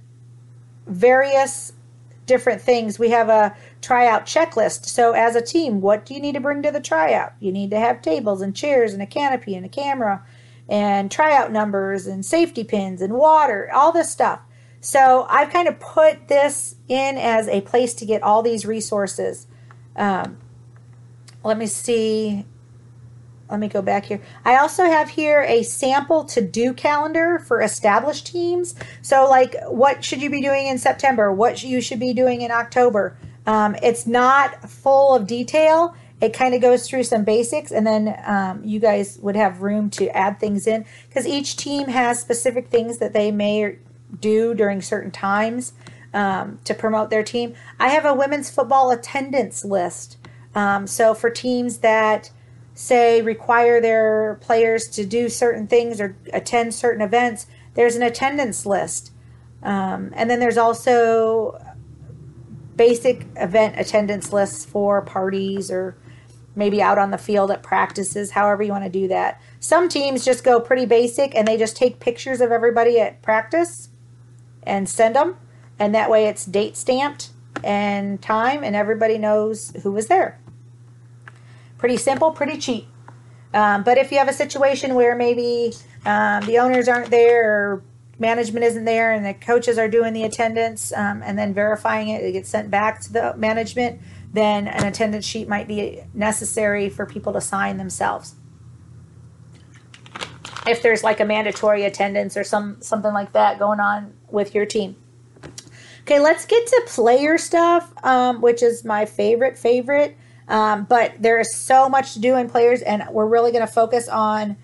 various 0.87 1.72
different 2.27 2.61
things. 2.61 2.98
We 2.98 3.11
have 3.11 3.31
a 3.31 3.57
tryout 3.81 4.27
checklist. 4.27 4.85
So, 4.87 5.12
as 5.12 5.35
a 5.35 5.42
team, 5.42 5.81
what 5.81 6.05
do 6.05 6.12
you 6.12 6.20
need 6.20 6.35
to 6.35 6.40
bring 6.40 6.62
to 6.62 6.70
the 6.70 6.81
tryout? 6.81 7.33
You 7.40 7.53
need 7.53 7.70
to 7.70 7.79
have 7.79 8.03
tables 8.03 8.42
and 8.42 8.55
chairs 8.55 8.92
and 8.92 9.03
a 9.03 9.07
canopy 9.07 9.55
and 9.55 9.64
a 9.64 9.68
camera 9.70 10.22
and 10.68 11.11
tryout 11.11 11.53
numbers 11.53 12.07
and 12.07 12.24
safety 12.24 12.64
pins 12.64 13.03
and 13.03 13.14
water, 13.14 13.70
all 13.72 13.92
this 13.92 14.11
stuff. 14.11 14.40
So, 14.85 15.27
I've 15.31 15.51
kind 15.51 15.66
of 15.66 15.81
put 15.81 16.29
this 16.29 16.77
in 16.88 17.16
as 17.16 17.49
a 17.49 17.62
place 17.62 17.94
to 17.94 18.05
get 18.05 18.23
all 18.23 18.42
these 18.42 18.66
resources. 18.66 19.47
Um, 19.97 20.37
let 21.42 21.57
me 21.57 21.66
see 21.66 22.44
let 23.51 23.61
me 23.61 23.68
go 23.68 23.83
back 23.83 24.07
here. 24.07 24.20
I 24.44 24.57
also 24.57 24.85
have 24.85 25.11
here 25.11 25.42
a 25.42 25.62
sample 25.62 26.25
to 26.25 26.40
do 26.40 26.73
calendar 26.73 27.38
for 27.38 27.61
established 27.61 28.27
teams. 28.27 28.75
So, 29.03 29.29
like, 29.29 29.55
what 29.66 30.03
should 30.03 30.23
you 30.23 30.31
be 30.31 30.40
doing 30.40 30.66
in 30.66 30.79
September? 30.79 31.31
What 31.31 31.62
you 31.62 31.81
should 31.81 32.01
be 32.01 32.14
doing 32.14 32.40
in 32.40 32.51
October? 32.51 33.16
Um, 33.47 33.77
it's 33.83 34.07
not 34.07 34.68
full 34.68 35.14
of 35.14 35.27
detail. 35.27 35.94
It 36.20 36.33
kind 36.33 36.55
of 36.55 36.62
goes 36.62 36.88
through 36.88 37.05
some 37.05 37.23
basics, 37.23 37.70
and 37.70 37.87
then 37.87 38.18
um, 38.25 38.62
you 38.64 38.81
guys 38.81 39.18
would 39.20 39.37
have 39.37 39.61
room 39.61 39.90
to 39.90 40.09
add 40.16 40.40
things 40.40 40.66
in 40.66 40.87
because 41.09 41.27
each 41.27 41.57
team 41.57 41.88
has 41.88 42.18
specific 42.20 42.68
things 42.68 42.99
that 42.99 43.12
they 43.12 43.31
may 43.31 43.77
do 44.20 44.55
during 44.55 44.81
certain 44.83 45.11
times 45.11 45.72
um, 46.14 46.59
to 46.64 46.72
promote 46.74 47.11
their 47.11 47.22
team. 47.22 47.55
I 47.79 47.88
have 47.88 48.05
a 48.05 48.14
women's 48.14 48.48
football 48.48 48.90
attendance 48.90 49.64
list. 49.64 50.16
Um, 50.55 50.87
so, 50.87 51.14
for 51.14 51.31
teams 51.31 51.79
that 51.79 52.31
say 52.74 53.22
require 53.22 53.81
their 53.81 54.38
players 54.40 54.88
to 54.88 55.05
do 55.05 55.29
certain 55.29 55.66
things 55.66 56.00
or 56.00 56.16
attend 56.33 56.74
certain 56.74 57.03
events, 57.03 57.46
there's 57.74 57.96
an 57.96 58.03
attendance 58.03 58.64
list. 58.64 59.12
Um, 59.62 60.11
and 60.14 60.31
then 60.31 60.40
there's 60.40 60.59
also 60.59 61.61
basic 62.77 63.27
event 63.37 63.79
attendance 63.79 64.33
lists 64.33 64.64
for 64.64 65.00
parties 65.03 65.70
or 65.70 65.96
maybe 66.57 66.83
out 66.83 66.98
on 66.98 67.11
the 67.11 67.18
field 67.18 67.50
at 67.50 67.62
practices, 67.62 68.33
however 68.33 68.62
you 68.62 68.70
want 68.70 68.85
to 68.85 68.90
do 68.90 69.09
that. 69.09 69.40
Some 69.59 69.88
teams 69.88 70.24
just 70.24 70.44
go 70.44 70.61
pretty 70.61 70.87
basic 70.87 71.35
and 71.35 71.48
they 71.48 71.57
just 71.57 71.77
take 71.77 71.98
pictures 71.98 72.40
of 72.40 72.53
everybody 72.53 73.00
at 73.00 73.22
practice 73.22 73.88
and 74.66 74.88
send 74.88 75.16
them. 75.16 75.37
And 75.79 75.94
that 75.94 76.11
way 76.11 76.27
it's 76.27 76.44
date 76.44 76.77
stamped 76.77 77.31
and 77.62 78.20
time, 78.20 78.62
and 78.62 78.77
everybody 78.77 79.18
knows 79.18 79.72
who 79.83 79.90
was 79.90 80.09
there. 80.09 80.40
Pretty 81.79 81.96
simple, 81.96 82.31
pretty 82.31 82.59
cheap. 82.59 82.87
Um, 83.53 83.85
but 83.85 83.98
if 83.98 84.11
you 84.11 84.18
have 84.18 84.29
a 84.29 84.33
situation 84.33 84.94
where 84.94 85.14
maybe 85.14 85.72
um, 86.05 86.44
the 86.44 86.59
owners 86.59 86.88
aren't 86.88 87.11
there 87.11 87.53
or 87.53 87.83
management 88.18 88.64
isn't 88.64 88.85
there 88.85 89.12
and 89.12 89.24
the 89.24 89.35
coaches 89.35 89.79
are 89.79 89.88
doing 89.88 90.12
the 90.12 90.24
attendance 90.24 90.92
um, 90.92 91.22
and 91.24 91.38
then 91.38 91.55
verifying 91.55 92.09
it, 92.09 92.22
it 92.22 92.33
gets 92.33 92.48
sent 92.48 92.70
back 92.70 93.00
to 93.00 93.12
the 93.12 93.35
management, 93.37 94.00
then 94.33 94.66
an 94.66 94.85
attendance 94.85 95.24
sheet 95.24 95.48
might 95.48 95.68
be 95.68 96.03
necessary 96.12 96.88
for 96.88 97.07
people 97.07 97.33
to 97.33 97.40
sign 97.40 97.77
themselves. 97.77 98.35
If 100.66 100.83
there's 100.83 101.05
like 101.05 101.20
a 101.20 101.24
mandatory 101.24 101.85
attendance 101.85 102.37
or 102.37 102.42
some 102.42 102.81
something 102.81 103.12
like 103.12 103.33
that 103.35 103.59
going 103.59 103.81
on 103.81 104.14
with 104.31 104.55
your 104.55 104.67
team. 104.67 104.97
Okay, 106.03 106.21
let's 106.21 106.45
get 106.45 106.67
to 106.67 106.83
player 106.87 107.39
stuff, 107.39 107.93
um, 108.05 108.41
which 108.41 108.63
is 108.63 108.85
my 108.85 109.07
favorite 109.07 109.57
favorite. 109.57 110.17
Um, 110.49 110.85
but 110.85 111.15
there 111.19 111.41
is 111.41 111.55
so 111.55 111.89
much 111.89 112.13
to 112.13 112.21
do 112.21 112.37
in 112.37 112.51
players, 112.51 112.83
and 112.83 113.05
we're 113.11 113.27
really 113.27 113.53
going 113.53 113.67
to 113.67 113.73
focus 113.73 114.09
on 114.09 114.57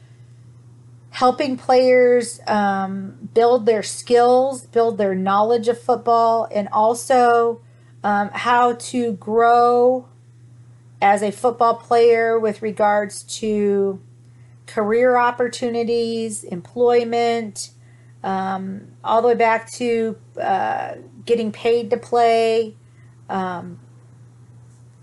helping 1.11 1.57
players 1.57 2.40
um, 2.46 3.31
build 3.35 3.66
their 3.66 3.83
skills, 3.83 4.66
build 4.66 4.99
their 4.99 5.14
knowledge 5.14 5.68
of 5.68 5.81
football, 5.81 6.46
and 6.53 6.68
also 6.73 7.62
um, 8.05 8.31
how 8.33 8.75
to 8.75 9.12
grow 9.12 10.07
as 11.03 11.23
a 11.23 11.33
football 11.33 11.75
player 11.75 12.38
with 12.38 12.62
regards 12.62 13.23
to 13.23 14.01
career 14.66 15.16
opportunities, 15.16 16.44
employment, 16.44 17.70
um, 18.22 18.88
all 19.02 19.22
the 19.22 19.28
way 19.28 19.35
back 19.35 19.70
to 19.72 20.16
uh, 20.40 20.94
getting 21.24 21.52
paid 21.52 21.90
to 21.90 21.96
play. 21.96 22.76
Um, 23.28 23.78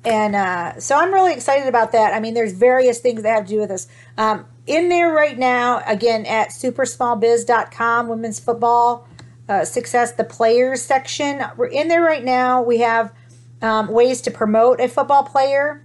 and 0.06 0.36
uh, 0.36 0.80
so 0.80 0.95
I'm 0.95 1.13
really 1.13 1.34
excited 1.34 1.67
about 1.67 1.91
that. 1.91 2.13
I 2.13 2.19
mean, 2.19 2.34
there's 2.34 2.53
various 2.53 2.99
things 2.99 3.23
that 3.23 3.30
have 3.30 3.45
to 3.45 3.49
do 3.49 3.60
with 3.60 3.69
this. 3.69 3.88
Um, 4.17 4.45
in 4.65 4.89
there 4.89 5.12
right 5.12 5.38
now, 5.38 5.82
again, 5.86 6.25
at 6.25 6.49
supersmallbiz.com, 6.49 8.08
women's 8.08 8.39
football 8.39 9.08
uh, 9.49 9.65
success, 9.65 10.12
the 10.12 10.23
players 10.23 10.82
section. 10.82 11.43
We're 11.56 11.67
in 11.67 11.88
there 11.88 12.01
right 12.01 12.23
now. 12.23 12.62
We 12.62 12.80
have 12.80 13.13
um, 13.62 13.88
ways 13.88 14.21
to 14.21 14.32
promote 14.32 14.80
a 14.80 14.88
football 14.88 15.23
player. 15.23 15.84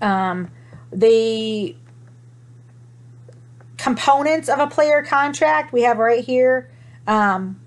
Um, 0.00 0.50
the 0.90 1.76
components 3.82 4.48
of 4.48 4.60
a 4.60 4.66
player 4.68 5.02
contract 5.02 5.72
we 5.72 5.82
have 5.82 5.98
right 5.98 6.24
here. 6.24 6.70
Um, 7.06 7.60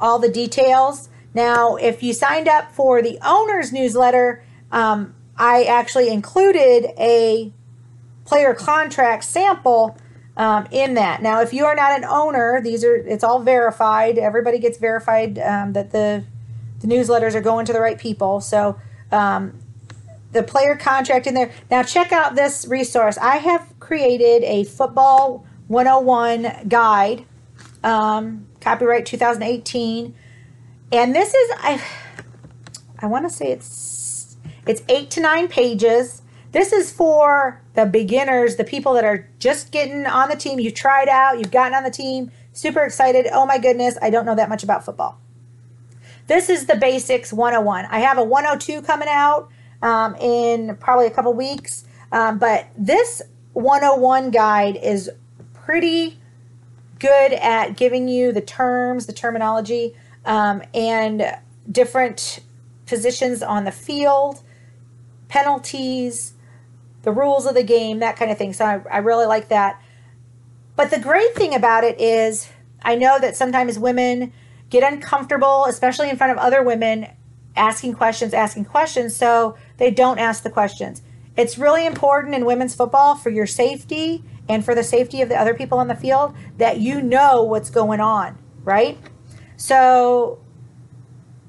all 0.00 0.18
the 0.18 0.30
details. 0.30 1.10
Now, 1.34 1.76
if 1.76 2.02
you 2.02 2.12
signed 2.14 2.48
up 2.48 2.72
for 2.72 3.02
the 3.02 3.18
owner's 3.22 3.72
newsletter, 3.72 4.42
um, 4.70 5.14
I 5.36 5.64
actually 5.64 6.08
included 6.08 6.86
a 6.98 7.52
player 8.24 8.54
contract 8.54 9.24
sample 9.24 9.96
um, 10.36 10.66
in 10.70 10.94
that. 10.94 11.22
Now, 11.22 11.42
if 11.42 11.52
you 11.52 11.66
are 11.66 11.74
not 11.74 11.92
an 11.92 12.04
owner, 12.04 12.60
these 12.62 12.82
are 12.82 12.96
it's 12.96 13.22
all 13.22 13.40
verified. 13.40 14.18
Everybody 14.18 14.58
gets 14.58 14.78
verified 14.78 15.38
um, 15.38 15.74
that 15.74 15.92
the 15.92 16.24
the 16.80 16.86
newsletters 16.86 17.34
are 17.34 17.40
going 17.40 17.66
to 17.66 17.72
the 17.72 17.80
right 17.80 17.98
people. 17.98 18.40
So 18.40 18.78
um, 19.12 19.61
the 20.32 20.42
player 20.42 20.76
contract 20.76 21.26
in 21.26 21.34
there. 21.34 21.52
Now, 21.70 21.82
check 21.82 22.12
out 22.12 22.34
this 22.34 22.66
resource. 22.66 23.18
I 23.18 23.36
have 23.36 23.74
created 23.80 24.42
a 24.44 24.64
football 24.64 25.46
101 25.68 26.68
guide, 26.68 27.24
um, 27.84 28.46
copyright 28.60 29.06
2018 29.06 30.14
and 30.92 31.14
this 31.14 31.34
is 31.34 31.50
I 31.56 31.82
I 32.98 33.06
want 33.06 33.28
to 33.28 33.34
say 33.34 33.50
it's 33.50 34.36
it's 34.66 34.82
8 34.88 35.10
to 35.10 35.20
9 35.20 35.48
pages. 35.48 36.22
This 36.52 36.72
is 36.72 36.92
for 36.92 37.60
the 37.74 37.86
beginners, 37.86 38.56
the 38.56 38.64
people 38.64 38.92
that 38.92 39.04
are 39.04 39.28
just 39.38 39.72
getting 39.72 40.06
on 40.06 40.28
the 40.28 40.36
team. 40.36 40.60
You've 40.60 40.74
tried 40.74 41.08
out, 41.08 41.38
you've 41.38 41.50
gotten 41.50 41.74
on 41.74 41.82
the 41.82 41.90
team, 41.90 42.30
super 42.52 42.82
excited. 42.82 43.26
Oh 43.32 43.46
my 43.46 43.58
goodness, 43.58 43.96
I 44.02 44.10
don't 44.10 44.26
know 44.26 44.34
that 44.34 44.50
much 44.50 44.62
about 44.62 44.84
football. 44.84 45.18
This 46.26 46.48
is 46.48 46.66
the 46.66 46.76
basics 46.76 47.32
101. 47.32 47.86
I 47.86 48.00
have 48.00 48.18
a 48.18 48.22
102 48.22 48.82
coming 48.82 49.08
out 49.10 49.50
um, 49.82 50.14
in 50.16 50.76
probably 50.76 51.06
a 51.06 51.10
couple 51.10 51.32
weeks, 51.34 51.84
um, 52.12 52.38
but 52.38 52.68
this 52.76 53.20
101 53.52 54.30
guide 54.30 54.76
is 54.76 55.10
pretty 55.52 56.18
good 56.98 57.32
at 57.32 57.76
giving 57.76 58.08
you 58.08 58.32
the 58.32 58.40
terms, 58.40 59.06
the 59.06 59.12
terminology 59.12 59.94
um, 60.24 60.62
and 60.72 61.36
different 61.70 62.40
positions 62.86 63.42
on 63.42 63.64
the 63.64 63.72
field, 63.72 64.42
penalties, 65.28 66.34
the 67.02 67.10
rules 67.10 67.46
of 67.46 67.54
the 67.54 67.62
game, 67.62 67.98
that 67.98 68.16
kind 68.16 68.30
of 68.30 68.38
thing. 68.38 68.52
So 68.52 68.64
I, 68.64 68.82
I 68.90 68.98
really 68.98 69.26
like 69.26 69.48
that. 69.48 69.82
But 70.76 70.90
the 70.90 70.98
great 70.98 71.34
thing 71.34 71.54
about 71.54 71.84
it 71.84 72.00
is, 72.00 72.48
I 72.82 72.94
know 72.94 73.18
that 73.18 73.36
sometimes 73.36 73.78
women 73.78 74.32
get 74.70 74.90
uncomfortable, 74.90 75.66
especially 75.66 76.08
in 76.08 76.16
front 76.16 76.32
of 76.32 76.38
other 76.38 76.62
women, 76.62 77.08
asking 77.56 77.94
questions, 77.94 78.34
asking 78.34 78.64
questions, 78.64 79.14
so 79.14 79.56
they 79.76 79.90
don't 79.90 80.18
ask 80.18 80.42
the 80.42 80.50
questions. 80.50 81.02
It's 81.36 81.56
really 81.58 81.86
important 81.86 82.34
in 82.34 82.44
women's 82.44 82.74
football 82.74 83.16
for 83.16 83.30
your 83.30 83.46
safety 83.46 84.24
and 84.48 84.64
for 84.64 84.74
the 84.74 84.84
safety 84.84 85.22
of 85.22 85.28
the 85.28 85.36
other 85.36 85.54
people 85.54 85.78
on 85.78 85.88
the 85.88 85.94
field 85.94 86.34
that 86.58 86.80
you 86.80 87.00
know 87.00 87.42
what's 87.42 87.70
going 87.70 88.00
on, 88.00 88.38
right? 88.64 88.98
So 89.56 90.40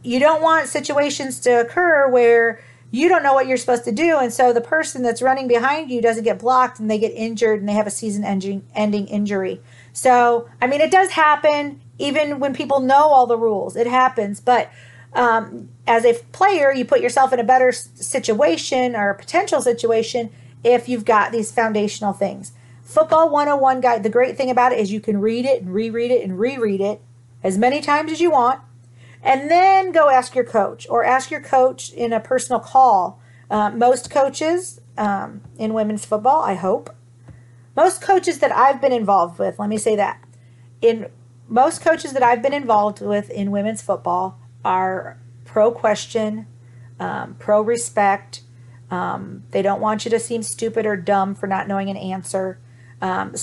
you 0.03 0.19
don't 0.19 0.41
want 0.41 0.67
situations 0.67 1.39
to 1.41 1.61
occur 1.61 2.09
where 2.09 2.61
you 2.91 3.09
don't 3.09 3.23
know 3.23 3.33
what 3.33 3.47
you're 3.47 3.57
supposed 3.57 3.85
to 3.85 3.91
do. 3.91 4.19
And 4.19 4.31
so 4.31 4.53
the 4.53 4.61
person 4.61 5.01
that's 5.01 5.21
running 5.21 5.47
behind 5.47 5.89
you 5.89 6.01
doesn't 6.01 6.23
get 6.23 6.37
blocked 6.37 6.79
and 6.79 6.91
they 6.91 6.99
get 6.99 7.09
injured 7.09 7.59
and 7.59 7.67
they 7.67 7.73
have 7.73 7.87
a 7.87 7.91
season 7.91 8.23
ending, 8.23 9.07
injury. 9.07 9.61
So, 9.93 10.47
I 10.61 10.67
mean, 10.67 10.79
it 10.79 10.91
does 10.91 11.09
happen 11.09 11.81
even 11.97 12.39
when 12.39 12.53
people 12.53 12.81
know 12.81 13.09
all 13.09 13.25
the 13.25 13.37
rules. 13.37 13.75
It 13.75 13.87
happens. 13.87 14.39
But 14.39 14.71
um, 15.13 15.69
as 15.85 16.05
a 16.05 16.13
player, 16.31 16.71
you 16.71 16.85
put 16.85 17.01
yourself 17.01 17.33
in 17.33 17.39
a 17.39 17.43
better 17.43 17.71
situation 17.71 18.95
or 18.95 19.13
potential 19.13 19.61
situation 19.61 20.29
if 20.63 20.87
you've 20.87 21.05
got 21.05 21.31
these 21.31 21.51
foundational 21.51 22.13
things. 22.13 22.53
Football 22.83 23.29
101 23.29 23.81
guide, 23.81 24.03
the 24.03 24.09
great 24.09 24.37
thing 24.37 24.49
about 24.49 24.71
it 24.71 24.79
is 24.79 24.91
you 24.91 25.01
can 25.01 25.19
read 25.19 25.45
it 25.45 25.61
and 25.61 25.73
reread 25.73 26.11
it 26.11 26.23
and 26.23 26.39
reread 26.39 26.81
it 26.81 27.01
as 27.43 27.57
many 27.57 27.81
times 27.81 28.11
as 28.11 28.21
you 28.21 28.31
want, 28.31 28.61
and 29.21 29.49
then 29.51 29.91
go 29.91 30.09
ask 30.09 30.35
your 30.35 30.43
coach 30.45 30.87
or 30.89 31.03
ask 31.03 31.29
your 31.29 31.41
coach 31.41 31.91
in 31.91 32.13
a 32.13 32.19
personal 32.19 32.59
call. 32.59 33.21
Uh, 33.49 33.69
most 33.69 34.09
coaches 34.09 34.79
um, 34.97 35.41
in 35.57 35.73
women's 35.73 36.05
football, 36.05 36.41
I 36.41 36.55
hope, 36.55 36.89
most 37.75 38.01
coaches 38.01 38.39
that 38.39 38.51
I've 38.51 38.79
been 38.79 38.93
involved 38.93 39.39
with, 39.39 39.59
let 39.59 39.69
me 39.69 39.77
say 39.77 39.95
that, 39.95 40.23
in 40.81 41.07
most 41.47 41.81
coaches 41.81 42.13
that 42.13 42.23
I've 42.23 42.41
been 42.41 42.53
involved 42.53 43.01
with 43.01 43.29
in 43.29 43.51
women's 43.51 43.81
football 43.81 44.39
are 44.63 45.17
pro 45.53 45.71
question, 45.71 46.47
um, 46.99 47.35
pro 47.37 47.61
respect. 47.61 48.41
Um, 48.89 49.43
they 49.51 49.61
don't 49.61 49.79
want 49.79 50.03
you 50.03 50.09
to 50.09 50.19
seem 50.19 50.41
stupid 50.41 50.87
or 50.87 50.97
dumb 50.97 51.35
for 51.35 51.45
not 51.45 51.67
knowing 51.67 51.91
an 51.91 51.95
answer. 51.95 52.57
Um, 53.03 53.35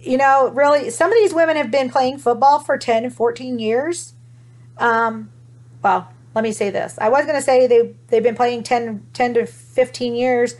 you 0.00 0.16
know, 0.16 0.50
really, 0.50 0.90
some 0.90 1.10
of 1.10 1.18
these 1.18 1.34
women 1.34 1.56
have 1.56 1.72
been 1.72 1.90
playing 1.90 2.18
football 2.18 2.60
for 2.60 2.78
10 2.78 3.06
and 3.06 3.12
14 3.12 3.58
years. 3.58 4.14
Um, 4.78 5.32
well, 5.82 6.08
let 6.36 6.44
me 6.44 6.52
say 6.52 6.70
this. 6.70 6.96
I 7.00 7.08
was 7.08 7.24
going 7.24 7.34
to 7.34 7.42
say 7.42 7.66
they, 7.66 7.96
they've 8.06 8.22
been 8.22 8.36
playing 8.36 8.62
10, 8.62 9.04
10 9.12 9.34
to 9.34 9.46
15 9.46 10.14
years 10.14 10.54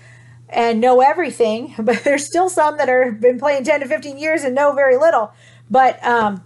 and 0.49 0.81
know 0.81 1.01
everything, 1.03 1.73
but 1.79 2.03
there's 2.03 2.27
still 2.27 2.49
some 2.49 2.79
that 2.79 2.89
are 2.89 3.13
been 3.13 3.39
playing 3.39 3.63
10 3.63 3.79
to 3.79 3.87
15 3.87 4.19
years 4.19 4.43
and 4.43 4.57
know 4.57 4.73
very 4.73 4.97
little. 4.97 5.33
But 5.71 6.05
um, 6.05 6.43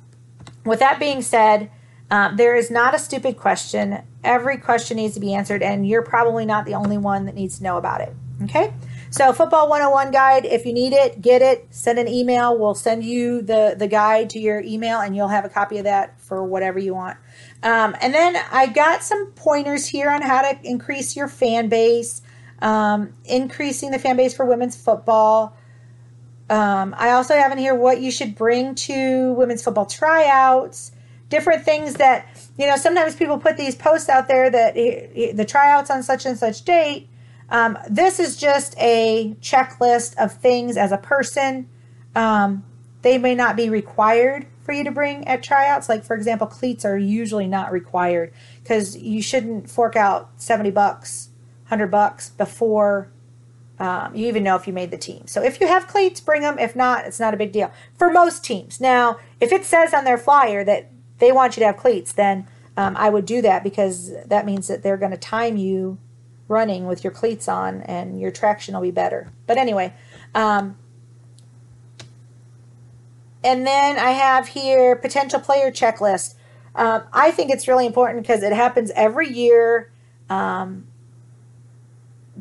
with 0.66 0.80
that 0.80 1.00
being 1.00 1.22
said, 1.22 1.70
um, 2.10 2.36
there 2.36 2.56
is 2.56 2.70
not 2.70 2.94
a 2.94 2.98
stupid 2.98 3.36
question. 3.36 4.02
Every 4.24 4.56
question 4.56 4.96
needs 4.96 5.14
to 5.14 5.20
be 5.20 5.34
answered, 5.34 5.62
and 5.62 5.86
you're 5.86 6.02
probably 6.02 6.44
not 6.44 6.66
the 6.66 6.74
only 6.74 6.98
one 6.98 7.26
that 7.26 7.34
needs 7.34 7.58
to 7.58 7.64
know 7.64 7.76
about 7.76 8.00
it. 8.00 8.14
Okay? 8.44 8.72
So, 9.12 9.32
Football 9.32 9.68
101 9.68 10.12
guide, 10.12 10.44
if 10.44 10.64
you 10.64 10.72
need 10.72 10.92
it, 10.92 11.20
get 11.20 11.42
it, 11.42 11.66
send 11.70 11.98
an 11.98 12.06
email. 12.06 12.56
We'll 12.56 12.74
send 12.74 13.04
you 13.04 13.42
the, 13.42 13.74
the 13.76 13.88
guide 13.88 14.30
to 14.30 14.38
your 14.38 14.60
email, 14.60 15.00
and 15.00 15.16
you'll 15.16 15.28
have 15.28 15.44
a 15.44 15.48
copy 15.48 15.78
of 15.78 15.84
that 15.84 16.20
for 16.20 16.44
whatever 16.44 16.78
you 16.78 16.94
want. 16.94 17.18
Um, 17.62 17.96
and 18.00 18.14
then 18.14 18.36
I 18.52 18.66
got 18.66 19.02
some 19.02 19.32
pointers 19.32 19.86
here 19.86 20.10
on 20.10 20.22
how 20.22 20.42
to 20.42 20.58
increase 20.62 21.16
your 21.16 21.26
fan 21.26 21.68
base, 21.68 22.22
um, 22.62 23.12
increasing 23.24 23.90
the 23.90 23.98
fan 23.98 24.16
base 24.16 24.34
for 24.34 24.46
women's 24.46 24.76
football. 24.76 25.56
Um, 26.48 26.94
I 26.96 27.10
also 27.10 27.34
have 27.34 27.52
in 27.52 27.58
here 27.58 27.74
what 27.74 28.00
you 28.00 28.10
should 28.10 28.34
bring 28.34 28.74
to 28.76 29.32
women's 29.32 29.62
football 29.62 29.86
tryouts, 29.86 30.92
different 31.30 31.64
things 31.64 31.94
that, 31.94 32.26
you 32.58 32.66
know, 32.66 32.76
sometimes 32.76 33.16
people 33.16 33.38
put 33.38 33.56
these 33.56 33.74
posts 33.74 34.08
out 34.08 34.28
there 34.28 34.50
that 34.50 34.74
the 34.74 35.44
tryouts 35.46 35.90
on 35.90 36.02
such 36.02 36.26
and 36.26 36.36
such 36.36 36.64
date. 36.64 37.08
Um, 37.48 37.78
this 37.88 38.20
is 38.20 38.36
just 38.36 38.76
a 38.78 39.34
checklist 39.40 40.14
of 40.16 40.32
things 40.32 40.76
as 40.76 40.92
a 40.92 40.98
person. 40.98 41.68
Um, 42.14 42.64
they 43.02 43.16
may 43.16 43.34
not 43.34 43.56
be 43.56 43.70
required 43.70 44.46
for 44.62 44.72
you 44.72 44.84
to 44.84 44.90
bring 44.90 45.26
at 45.26 45.42
tryouts. 45.42 45.88
Like, 45.88 46.04
for 46.04 46.14
example, 46.14 46.46
cleats 46.46 46.84
are 46.84 46.98
usually 46.98 47.46
not 47.46 47.72
required 47.72 48.32
because 48.62 48.96
you 48.96 49.22
shouldn't 49.22 49.70
fork 49.70 49.96
out 49.96 50.30
70 50.36 50.70
bucks, 50.70 51.30
100 51.68 51.86
bucks 51.88 52.28
before 52.28 53.10
um, 53.80 54.14
you 54.14 54.28
even 54.28 54.42
know 54.42 54.56
if 54.56 54.66
you 54.66 54.74
made 54.74 54.90
the 54.90 54.98
team. 54.98 55.26
So 55.26 55.42
if 55.42 55.58
you 55.58 55.66
have 55.66 55.88
cleats, 55.88 56.20
bring 56.20 56.42
them. 56.42 56.58
If 56.58 56.76
not, 56.76 57.06
it's 57.06 57.18
not 57.18 57.32
a 57.32 57.38
big 57.38 57.50
deal 57.50 57.72
for 57.96 58.10
most 58.10 58.44
teams. 58.44 58.78
Now, 58.78 59.18
if 59.40 59.52
it 59.52 59.64
says 59.64 59.94
on 59.94 60.04
their 60.04 60.18
flyer 60.18 60.62
that 60.64 60.90
they 61.20 61.32
want 61.32 61.56
you 61.56 61.60
to 61.60 61.66
have 61.66 61.76
cleats, 61.76 62.12
then 62.12 62.46
um, 62.76 62.96
I 62.96 63.10
would 63.10 63.26
do 63.26 63.42
that 63.42 63.62
because 63.62 64.12
that 64.26 64.46
means 64.46 64.68
that 64.68 64.82
they're 64.82 64.96
going 64.96 65.12
to 65.12 65.18
time 65.18 65.56
you 65.56 65.98
running 66.48 66.86
with 66.86 67.04
your 67.04 67.12
cleats 67.12 67.46
on 67.46 67.82
and 67.82 68.20
your 68.20 68.30
traction 68.30 68.74
will 68.74 68.82
be 68.82 68.90
better. 68.90 69.30
But 69.46 69.56
anyway, 69.56 69.94
um, 70.34 70.76
and 73.44 73.66
then 73.66 73.98
I 73.98 74.10
have 74.10 74.48
here 74.48 74.96
potential 74.96 75.40
player 75.40 75.70
checklist. 75.70 76.34
Um, 76.74 77.02
I 77.12 77.30
think 77.30 77.50
it's 77.50 77.68
really 77.68 77.86
important 77.86 78.22
because 78.22 78.42
it 78.42 78.52
happens 78.52 78.90
every 78.94 79.28
year. 79.28 79.90
Um, 80.28 80.86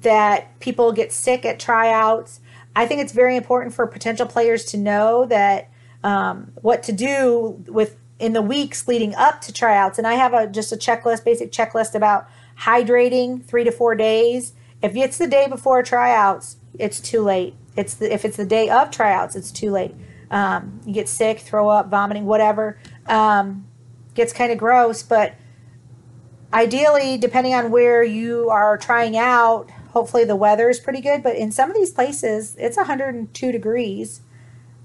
that 0.01 0.57
people 0.59 0.91
get 0.91 1.11
sick 1.11 1.45
at 1.45 1.59
tryouts. 1.59 2.39
I 2.75 2.85
think 2.85 3.01
it's 3.01 3.11
very 3.11 3.35
important 3.35 3.73
for 3.73 3.85
potential 3.85 4.25
players 4.25 4.65
to 4.65 4.77
know 4.77 5.25
that 5.25 5.69
um, 6.03 6.53
what 6.61 6.83
to 6.83 6.91
do 6.91 7.61
with 7.67 7.97
in 8.19 8.33
the 8.33 8.41
weeks 8.41 8.87
leading 8.87 9.15
up 9.15 9.41
to 9.41 9.53
tryouts. 9.53 9.97
And 9.97 10.05
I 10.05 10.13
have 10.13 10.33
a 10.33 10.47
just 10.47 10.71
a 10.71 10.75
checklist, 10.75 11.23
basic 11.23 11.51
checklist 11.51 11.95
about 11.95 12.27
hydrating 12.59 13.43
three 13.43 13.63
to 13.63 13.71
four 13.71 13.95
days. 13.95 14.53
If 14.81 14.95
it's 14.95 15.17
the 15.17 15.27
day 15.27 15.47
before 15.47 15.81
tryouts, 15.81 16.57
it's 16.77 16.99
too 16.99 17.21
late. 17.21 17.55
It's 17.75 17.93
the, 17.93 18.13
if 18.13 18.25
it's 18.25 18.37
the 18.37 18.45
day 18.45 18.69
of 18.69 18.91
tryouts, 18.91 19.35
it's 19.35 19.51
too 19.51 19.71
late. 19.71 19.95
Um, 20.29 20.81
you 20.85 20.93
get 20.93 21.07
sick, 21.07 21.39
throw 21.39 21.69
up, 21.69 21.89
vomiting, 21.89 22.25
whatever. 22.25 22.77
Um, 23.07 23.67
gets 24.13 24.33
kind 24.33 24.51
of 24.51 24.57
gross, 24.57 25.01
but 25.01 25.35
ideally, 26.53 27.17
depending 27.17 27.53
on 27.53 27.71
where 27.71 28.03
you 28.03 28.49
are 28.49 28.77
trying 28.77 29.17
out, 29.17 29.71
hopefully 29.91 30.25
the 30.25 30.35
weather 30.35 30.69
is 30.69 30.79
pretty 30.79 31.01
good. 31.01 31.23
But 31.23 31.35
in 31.35 31.51
some 31.51 31.69
of 31.69 31.75
these 31.75 31.91
places, 31.91 32.55
it's 32.59 32.77
102 32.77 33.51
degrees 33.51 34.21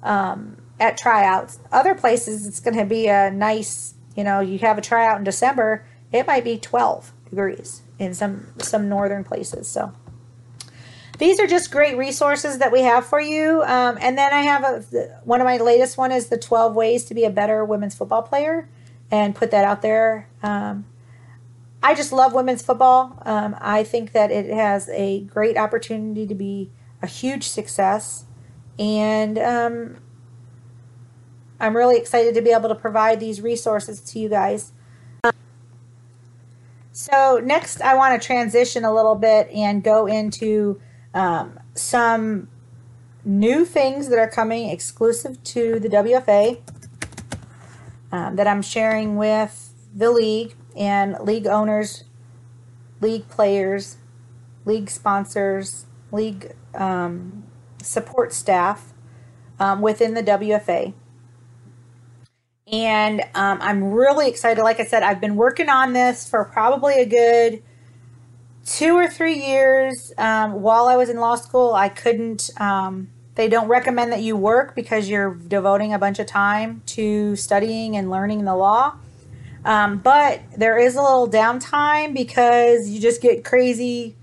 um, 0.02 0.56
at 0.80 0.96
tryouts. 0.96 1.58
Other 1.72 1.94
places, 1.94 2.46
it's 2.46 2.60
going 2.60 2.76
to 2.76 2.84
be 2.84 3.08
a 3.08 3.30
nice, 3.30 3.94
you 4.16 4.24
know, 4.24 4.40
you 4.40 4.58
have 4.58 4.78
a 4.78 4.82
tryout 4.82 5.18
in 5.18 5.24
December, 5.24 5.86
it 6.12 6.26
might 6.26 6.44
be 6.44 6.58
12 6.58 7.12
degrees 7.28 7.82
in 7.98 8.14
some 8.14 8.46
some 8.58 8.88
northern 8.88 9.24
places. 9.24 9.68
So 9.68 9.92
these 11.18 11.38
are 11.38 11.46
just 11.46 11.70
great 11.70 11.96
resources 11.96 12.58
that 12.58 12.72
we 12.72 12.82
have 12.82 13.06
for 13.06 13.20
you. 13.20 13.62
Um, 13.62 13.98
and 14.00 14.18
then 14.18 14.32
I 14.32 14.42
have 14.42 14.64
a, 14.64 15.20
one 15.24 15.40
of 15.40 15.44
my 15.44 15.58
latest 15.58 15.96
one 15.96 16.12
is 16.12 16.28
the 16.28 16.38
12 16.38 16.74
ways 16.74 17.04
to 17.06 17.14
be 17.14 17.24
a 17.24 17.30
better 17.30 17.64
women's 17.64 17.94
football 17.94 18.22
player, 18.22 18.68
and 19.10 19.34
put 19.34 19.50
that 19.50 19.64
out 19.64 19.82
there. 19.82 20.28
Um, 20.42 20.86
I 21.82 21.94
just 21.94 22.12
love 22.12 22.32
women's 22.32 22.62
football. 22.62 23.18
Um, 23.26 23.56
I 23.60 23.84
think 23.84 24.12
that 24.12 24.30
it 24.30 24.46
has 24.46 24.88
a 24.88 25.20
great 25.20 25.58
opportunity 25.58 26.26
to 26.26 26.34
be 26.34 26.70
a 27.02 27.06
huge 27.06 27.46
success. 27.46 28.24
And 28.78 29.38
um, 29.38 29.98
I'm 31.64 31.74
really 31.74 31.96
excited 31.96 32.34
to 32.34 32.42
be 32.42 32.50
able 32.50 32.68
to 32.68 32.74
provide 32.74 33.20
these 33.20 33.40
resources 33.40 33.98
to 34.00 34.18
you 34.18 34.28
guys. 34.28 34.72
So, 36.92 37.40
next, 37.42 37.80
I 37.80 37.94
want 37.94 38.20
to 38.20 38.24
transition 38.24 38.84
a 38.84 38.94
little 38.94 39.14
bit 39.14 39.48
and 39.50 39.82
go 39.82 40.06
into 40.06 40.78
um, 41.14 41.58
some 41.74 42.48
new 43.24 43.64
things 43.64 44.10
that 44.10 44.18
are 44.18 44.28
coming 44.28 44.68
exclusive 44.68 45.42
to 45.42 45.80
the 45.80 45.88
WFA 45.88 46.60
um, 48.12 48.36
that 48.36 48.46
I'm 48.46 48.60
sharing 48.60 49.16
with 49.16 49.72
the 49.94 50.10
league 50.10 50.54
and 50.76 51.16
league 51.20 51.46
owners, 51.46 52.04
league 53.00 53.26
players, 53.28 53.96
league 54.66 54.90
sponsors, 54.90 55.86
league 56.12 56.54
um, 56.74 57.44
support 57.82 58.34
staff 58.34 58.92
um, 59.58 59.80
within 59.80 60.12
the 60.12 60.22
WFA. 60.22 60.92
And 62.70 63.20
um, 63.34 63.58
I'm 63.60 63.84
really 63.92 64.28
excited. 64.28 64.62
Like 64.62 64.80
I 64.80 64.84
said, 64.84 65.02
I've 65.02 65.20
been 65.20 65.36
working 65.36 65.68
on 65.68 65.92
this 65.92 66.28
for 66.28 66.44
probably 66.44 66.94
a 66.94 67.06
good 67.06 67.62
two 68.64 68.96
or 68.96 69.08
three 69.08 69.34
years. 69.46 70.12
Um, 70.16 70.62
while 70.62 70.86
I 70.86 70.96
was 70.96 71.10
in 71.10 71.18
law 71.18 71.36
school, 71.36 71.74
I 71.74 71.88
couldn't. 71.88 72.50
Um, 72.58 73.10
they 73.34 73.48
don't 73.48 73.68
recommend 73.68 74.12
that 74.12 74.22
you 74.22 74.36
work 74.36 74.74
because 74.74 75.08
you're 75.08 75.34
devoting 75.34 75.92
a 75.92 75.98
bunch 75.98 76.18
of 76.18 76.26
time 76.26 76.82
to 76.86 77.36
studying 77.36 77.96
and 77.96 78.10
learning 78.10 78.44
the 78.44 78.54
law. 78.54 78.94
Um, 79.64 79.98
but 79.98 80.40
there 80.56 80.78
is 80.78 80.94
a 80.94 81.02
little 81.02 81.28
downtime 81.28 82.14
because 82.14 82.88
you 82.88 83.00
just 83.00 83.20
get 83.20 83.44
crazy 83.44 84.14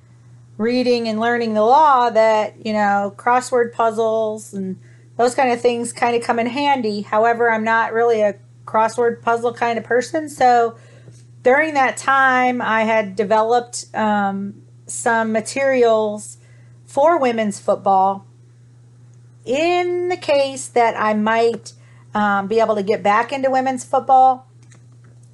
reading 0.58 1.08
and 1.08 1.20
learning 1.20 1.56
the 1.56 1.64
law 1.64 2.10
that, 2.10 2.66
you 2.66 2.74
know, 2.74 3.14
crossword 3.18 3.74
puzzles 3.74 4.54
and 4.54 4.80
those 5.22 5.36
kind 5.36 5.52
of 5.52 5.62
things 5.62 5.94
kind 5.94 6.16
of 6.16 6.24
come 6.24 6.40
in 6.40 6.48
handy. 6.48 7.02
However, 7.02 7.52
I'm 7.52 7.64
not 7.64 7.94
really 7.94 8.22
a 8.22 8.36
crossword 8.66 9.22
puzzle 9.22 9.54
kind 9.54 9.78
of 9.78 9.84
person. 9.84 10.30
So 10.30 10.78
during 11.44 11.74
that 11.76 11.98
time, 11.98 12.62
I 12.62 12.84
had 12.84 13.16
developed 13.16 13.86
um, 13.94 14.62
some 14.88 15.32
materials 15.32 16.38
for 16.86 17.20
women's 17.20 17.60
football 17.60 18.26
in 19.46 20.10
the 20.10 20.18
case 20.18 20.68
that 20.68 20.96
I 21.00 21.14
might 21.14 21.74
um, 22.14 22.48
be 22.48 22.60
able 22.60 22.76
to 22.76 22.84
get 22.84 23.02
back 23.02 23.32
into 23.32 23.50
women's 23.50 23.84
football 23.84 24.48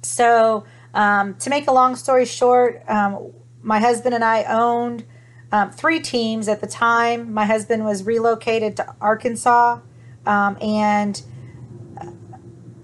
so, 0.02 0.64
um, 0.94 1.34
to 1.36 1.50
make 1.50 1.68
a 1.68 1.72
long 1.72 1.96
story 1.96 2.24
short, 2.24 2.82
um, 2.88 3.32
my 3.62 3.80
husband 3.80 4.14
and 4.14 4.24
I 4.24 4.44
owned 4.44 5.04
um, 5.52 5.70
three 5.70 6.00
teams 6.00 6.48
at 6.48 6.60
the 6.60 6.66
time. 6.66 7.32
My 7.32 7.44
husband 7.44 7.84
was 7.84 8.04
relocated 8.04 8.76
to 8.76 8.94
Arkansas, 9.00 9.80
um, 10.26 10.58
and 10.60 11.22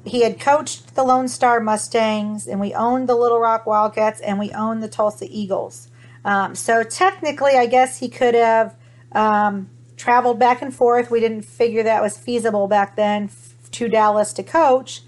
he 0.04 0.22
had 0.22 0.38
coached 0.38 0.94
the 0.94 1.02
Lone 1.02 1.28
Star 1.28 1.60
Mustangs, 1.60 2.46
and 2.46 2.60
we 2.60 2.74
owned 2.74 3.08
the 3.08 3.14
Little 3.14 3.40
Rock 3.40 3.66
Wildcats, 3.66 4.20
and 4.20 4.38
we 4.38 4.50
owned 4.52 4.82
the 4.82 4.88
Tulsa 4.88 5.26
Eagles. 5.30 5.88
Um, 6.24 6.54
so, 6.54 6.82
technically, 6.82 7.52
I 7.52 7.66
guess 7.66 7.98
he 7.98 8.08
could 8.08 8.34
have 8.34 8.76
um, 9.12 9.68
traveled 9.96 10.38
back 10.38 10.62
and 10.62 10.74
forth. 10.74 11.10
We 11.10 11.20
didn't 11.20 11.42
figure 11.42 11.82
that 11.82 12.02
was 12.02 12.16
feasible 12.16 12.66
back 12.66 12.96
then 12.96 13.30
to 13.72 13.88
Dallas 13.88 14.32
to 14.34 14.42
coach. 14.42 15.02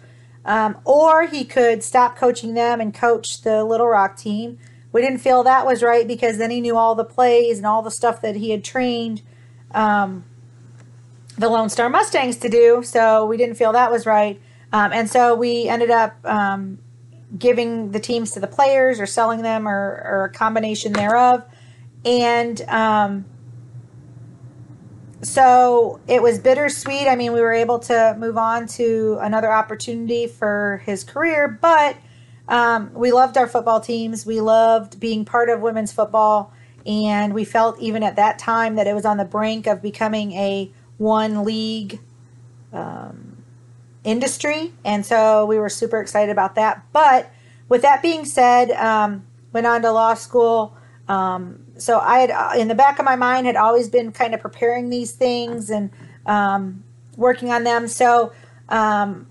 Um, 0.44 0.78
or 0.84 1.26
he 1.26 1.44
could 1.44 1.82
stop 1.82 2.16
coaching 2.16 2.54
them 2.54 2.80
and 2.80 2.94
coach 2.94 3.42
the 3.42 3.64
Little 3.64 3.88
Rock 3.88 4.16
team. 4.16 4.58
We 4.96 5.02
didn't 5.02 5.18
feel 5.18 5.42
that 5.42 5.66
was 5.66 5.82
right 5.82 6.08
because 6.08 6.38
then 6.38 6.50
he 6.50 6.62
knew 6.62 6.74
all 6.74 6.94
the 6.94 7.04
plays 7.04 7.58
and 7.58 7.66
all 7.66 7.82
the 7.82 7.90
stuff 7.90 8.22
that 8.22 8.34
he 8.34 8.48
had 8.48 8.64
trained 8.64 9.20
um, 9.72 10.24
the 11.36 11.50
Lone 11.50 11.68
Star 11.68 11.90
Mustangs 11.90 12.38
to 12.38 12.48
do. 12.48 12.82
So 12.82 13.26
we 13.26 13.36
didn't 13.36 13.56
feel 13.56 13.72
that 13.72 13.90
was 13.90 14.06
right. 14.06 14.40
Um, 14.72 14.94
and 14.94 15.10
so 15.10 15.34
we 15.34 15.68
ended 15.68 15.90
up 15.90 16.16
um, 16.24 16.78
giving 17.36 17.90
the 17.90 18.00
teams 18.00 18.30
to 18.32 18.40
the 18.40 18.46
players 18.46 18.98
or 18.98 19.04
selling 19.04 19.42
them 19.42 19.68
or, 19.68 20.02
or 20.02 20.30
a 20.32 20.34
combination 20.34 20.94
thereof. 20.94 21.44
And 22.06 22.58
um, 22.62 23.26
so 25.20 26.00
it 26.08 26.22
was 26.22 26.38
bittersweet. 26.38 27.06
I 27.06 27.16
mean, 27.16 27.34
we 27.34 27.42
were 27.42 27.52
able 27.52 27.80
to 27.80 28.16
move 28.18 28.38
on 28.38 28.66
to 28.68 29.18
another 29.20 29.52
opportunity 29.52 30.26
for 30.26 30.80
his 30.86 31.04
career, 31.04 31.48
but 31.60 31.98
um, 32.48 32.92
we 32.94 33.12
loved 33.12 33.36
our 33.36 33.46
football 33.46 33.80
teams. 33.80 34.24
We 34.24 34.40
loved 34.40 35.00
being 35.00 35.24
part 35.24 35.48
of 35.48 35.60
women's 35.60 35.92
football. 35.92 36.52
And 36.84 37.34
we 37.34 37.44
felt 37.44 37.80
even 37.80 38.02
at 38.02 38.16
that 38.16 38.38
time 38.38 38.76
that 38.76 38.86
it 38.86 38.94
was 38.94 39.04
on 39.04 39.16
the 39.16 39.24
brink 39.24 39.66
of 39.66 39.82
becoming 39.82 40.32
a 40.32 40.70
one 40.98 41.44
league 41.44 42.00
um, 42.72 43.42
industry. 44.04 44.72
And 44.84 45.04
so 45.04 45.46
we 45.46 45.58
were 45.58 45.68
super 45.68 46.00
excited 46.00 46.30
about 46.30 46.54
that. 46.54 46.84
But 46.92 47.32
with 47.68 47.82
that 47.82 48.02
being 48.02 48.24
said, 48.24 48.70
um, 48.70 49.26
went 49.52 49.66
on 49.66 49.82
to 49.82 49.90
law 49.90 50.14
school. 50.14 50.76
Um, 51.08 51.64
so 51.76 51.98
I 51.98 52.20
had, 52.20 52.30
uh, 52.30 52.52
in 52.56 52.68
the 52.68 52.74
back 52.74 52.98
of 53.00 53.04
my 53.04 53.16
mind, 53.16 53.46
had 53.46 53.56
always 53.56 53.88
been 53.88 54.12
kind 54.12 54.34
of 54.34 54.40
preparing 54.40 54.90
these 54.90 55.10
things 55.10 55.70
and 55.70 55.90
um, 56.24 56.84
working 57.16 57.50
on 57.50 57.64
them. 57.64 57.88
So 57.88 58.32
um, 58.68 59.26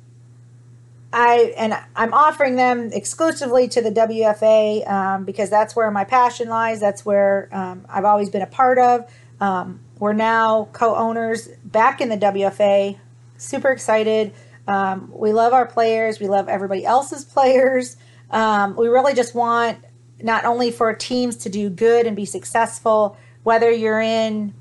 I 1.16 1.54
and 1.56 1.74
I'm 1.96 2.14
offering 2.14 2.58
them 2.58 2.90
exclusively 2.92 3.70
to 3.70 3.82
the 3.82 3.90
WFA 3.90 4.86
um, 4.86 5.24
because 5.24 5.50
that's 5.50 5.74
where 5.74 5.90
my 5.90 6.04
passion 6.04 6.50
lies. 6.50 6.82
That's 6.82 7.06
where 7.06 7.48
um, 7.54 7.86
I've 7.88 8.04
always 8.04 8.30
been 8.30 8.42
a 8.42 8.48
part 8.48 8.78
of. 8.78 9.10
Um, 9.40 9.80
we're 9.98 10.12
now 10.12 10.68
co-owners 10.74 11.48
back 11.64 12.02
in 12.02 12.10
the 12.10 12.18
WFA. 12.18 12.98
Super 13.38 13.70
excited. 13.70 14.34
Um, 14.68 15.10
we 15.16 15.32
love 15.32 15.54
our 15.54 15.66
players. 15.66 16.20
We 16.20 16.28
love 16.28 16.50
everybody 16.50 16.86
else's 16.86 17.24
players. 17.34 17.96
Um, 18.30 18.76
we 18.76 18.90
really 18.90 19.14
just 19.14 19.34
want 19.34 19.78
not 20.22 20.44
only 20.44 20.70
for 20.70 20.94
teams 20.94 21.38
to 21.38 21.50
do 21.50 21.70
good 21.70 22.08
and 22.08 22.18
be 22.18 22.26
successful, 22.26 23.16
whether 23.44 23.72
you're 23.72 24.02
in 24.02 24.54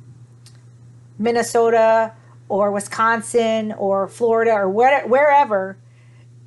Minnesota 1.18 2.12
or 2.48 2.70
Wisconsin 2.70 3.72
or 3.72 4.06
Florida 4.06 4.52
or 4.52 4.68
where, 4.68 5.04
wherever 5.08 5.78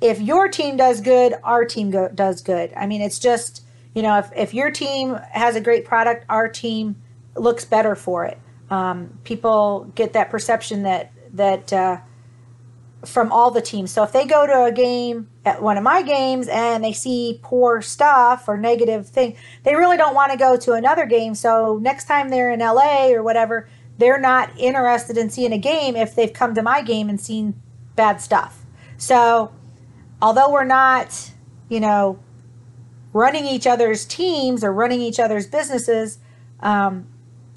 if 0.00 0.20
your 0.20 0.48
team 0.48 0.76
does 0.76 1.00
good, 1.00 1.34
our 1.42 1.64
team 1.64 1.90
go, 1.90 2.08
does 2.08 2.40
good. 2.40 2.72
I 2.76 2.86
mean, 2.86 3.00
it's 3.00 3.18
just, 3.18 3.62
you 3.94 4.02
know, 4.02 4.18
if, 4.18 4.30
if 4.36 4.54
your 4.54 4.70
team 4.70 5.18
has 5.32 5.56
a 5.56 5.60
great 5.60 5.84
product, 5.84 6.24
our 6.28 6.48
team 6.48 6.96
looks 7.34 7.64
better 7.64 7.94
for 7.94 8.24
it. 8.24 8.38
Um, 8.70 9.18
people 9.24 9.90
get 9.94 10.12
that 10.12 10.30
perception 10.30 10.82
that, 10.82 11.12
that, 11.32 11.72
uh, 11.72 11.98
from 13.04 13.30
all 13.30 13.50
the 13.50 13.62
teams. 13.62 13.92
So 13.92 14.02
if 14.02 14.12
they 14.12 14.26
go 14.26 14.46
to 14.46 14.64
a 14.64 14.72
game 14.72 15.28
at 15.44 15.62
one 15.62 15.76
of 15.76 15.84
my 15.84 16.02
games 16.02 16.48
and 16.48 16.82
they 16.82 16.92
see 16.92 17.38
poor 17.42 17.80
stuff 17.80 18.48
or 18.48 18.56
negative 18.56 19.08
thing, 19.08 19.36
they 19.62 19.76
really 19.76 19.96
don't 19.96 20.14
want 20.14 20.32
to 20.32 20.38
go 20.38 20.56
to 20.56 20.72
another 20.72 21.06
game. 21.06 21.34
So 21.34 21.78
next 21.80 22.06
time 22.06 22.28
they're 22.28 22.50
in 22.50 22.60
LA 22.60 23.10
or 23.10 23.22
whatever, 23.22 23.68
they're 23.98 24.18
not 24.18 24.50
interested 24.58 25.16
in 25.16 25.30
seeing 25.30 25.52
a 25.52 25.58
game 25.58 25.96
if 25.96 26.14
they've 26.14 26.32
come 26.32 26.54
to 26.54 26.62
my 26.62 26.82
game 26.82 27.08
and 27.08 27.20
seen 27.20 27.60
bad 27.94 28.20
stuff. 28.20 28.64
So 28.96 29.52
although 30.20 30.50
we're 30.50 30.64
not, 30.64 31.30
you 31.68 31.80
know, 31.80 32.18
running 33.12 33.46
each 33.46 33.66
other's 33.66 34.04
teams 34.04 34.62
or 34.62 34.72
running 34.72 35.00
each 35.00 35.18
other's 35.18 35.46
businesses, 35.46 36.18
um, 36.60 37.06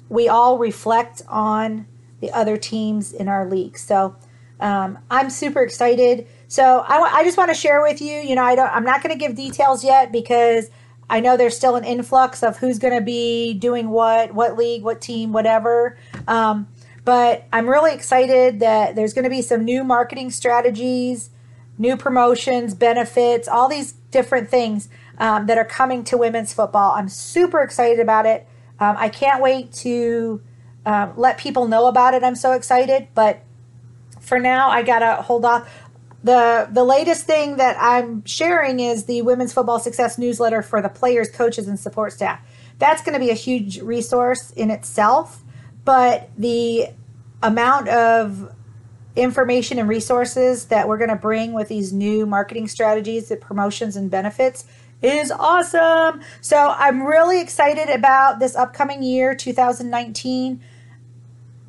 we 0.08 0.28
all 0.28 0.58
reflect 0.58 1.22
on 1.28 1.86
the 2.20 2.30
other 2.30 2.56
teams 2.56 3.12
in 3.12 3.28
our 3.28 3.48
league. 3.48 3.76
So 3.76 4.16
um, 4.60 4.98
I'm 5.10 5.28
super 5.28 5.62
excited. 5.62 6.26
So 6.48 6.84
I, 6.86 6.98
I 6.98 7.24
just 7.24 7.36
want 7.36 7.50
to 7.50 7.54
share 7.54 7.82
with 7.82 8.00
you, 8.00 8.14
you 8.20 8.34
know, 8.34 8.44
I 8.44 8.54
don't, 8.54 8.70
I'm 8.70 8.84
not 8.84 9.02
going 9.02 9.12
to 9.12 9.18
give 9.18 9.34
details 9.34 9.82
yet 9.82 10.12
because 10.12 10.70
I 11.10 11.20
know 11.20 11.36
there's 11.36 11.56
still 11.56 11.76
an 11.76 11.84
influx 11.84 12.42
of 12.42 12.58
who's 12.58 12.78
going 12.78 12.94
to 12.94 13.00
be 13.00 13.54
doing 13.54 13.90
what, 13.90 14.34
what 14.34 14.56
league, 14.56 14.82
what 14.82 15.00
team, 15.00 15.32
whatever. 15.32 15.98
Um, 16.28 16.68
but 17.04 17.46
I'm 17.52 17.68
really 17.68 17.92
excited 17.92 18.60
that 18.60 18.94
there's 18.94 19.12
going 19.12 19.24
to 19.24 19.30
be 19.30 19.42
some 19.42 19.64
new 19.64 19.82
marketing 19.82 20.30
strategies 20.30 21.30
new 21.78 21.96
promotions, 21.96 22.74
benefits, 22.74 23.48
all 23.48 23.68
these 23.68 23.92
different 24.10 24.48
things 24.48 24.88
um, 25.18 25.46
that 25.46 25.58
are 25.58 25.64
coming 25.64 26.04
to 26.04 26.16
women's 26.16 26.52
football. 26.52 26.92
I'm 26.92 27.08
super 27.08 27.62
excited 27.62 28.00
about 28.00 28.26
it. 28.26 28.46
Um, 28.78 28.96
I 28.98 29.08
can't 29.08 29.42
wait 29.42 29.72
to 29.74 30.40
um, 30.84 31.14
let 31.16 31.38
people 31.38 31.68
know 31.68 31.86
about 31.86 32.14
it. 32.14 32.22
I'm 32.22 32.36
so 32.36 32.52
excited. 32.52 33.08
But 33.14 33.42
for 34.20 34.38
now, 34.38 34.68
I 34.68 34.82
gotta 34.82 35.22
hold 35.22 35.44
off. 35.44 35.68
the 36.24 36.68
The 36.70 36.84
latest 36.84 37.24
thing 37.26 37.56
that 37.56 37.76
I'm 37.80 38.24
sharing 38.24 38.80
is 38.80 39.04
the 39.04 39.22
Women's 39.22 39.52
Football 39.52 39.80
Success 39.80 40.18
newsletter 40.18 40.62
for 40.62 40.80
the 40.82 40.88
players, 40.88 41.28
coaches, 41.30 41.68
and 41.68 41.78
support 41.78 42.12
staff. 42.12 42.40
That's 42.78 43.02
going 43.02 43.14
to 43.14 43.20
be 43.20 43.30
a 43.30 43.34
huge 43.34 43.80
resource 43.80 44.50
in 44.52 44.70
itself. 44.70 45.42
But 45.84 46.30
the 46.36 46.88
amount 47.42 47.88
of 47.88 48.52
information 49.14 49.78
and 49.78 49.88
resources 49.88 50.66
that 50.66 50.88
we're 50.88 50.98
going 50.98 51.10
to 51.10 51.16
bring 51.16 51.52
with 51.52 51.68
these 51.68 51.92
new 51.92 52.24
marketing 52.26 52.68
strategies, 52.68 53.28
the 53.28 53.36
promotions 53.36 53.96
and 53.96 54.10
benefits 54.10 54.64
is 55.02 55.32
awesome. 55.32 56.20
So 56.40 56.74
I'm 56.78 57.02
really 57.02 57.40
excited 57.40 57.90
about 57.90 58.38
this 58.38 58.54
upcoming 58.54 59.02
year, 59.02 59.34
2019. 59.34 60.60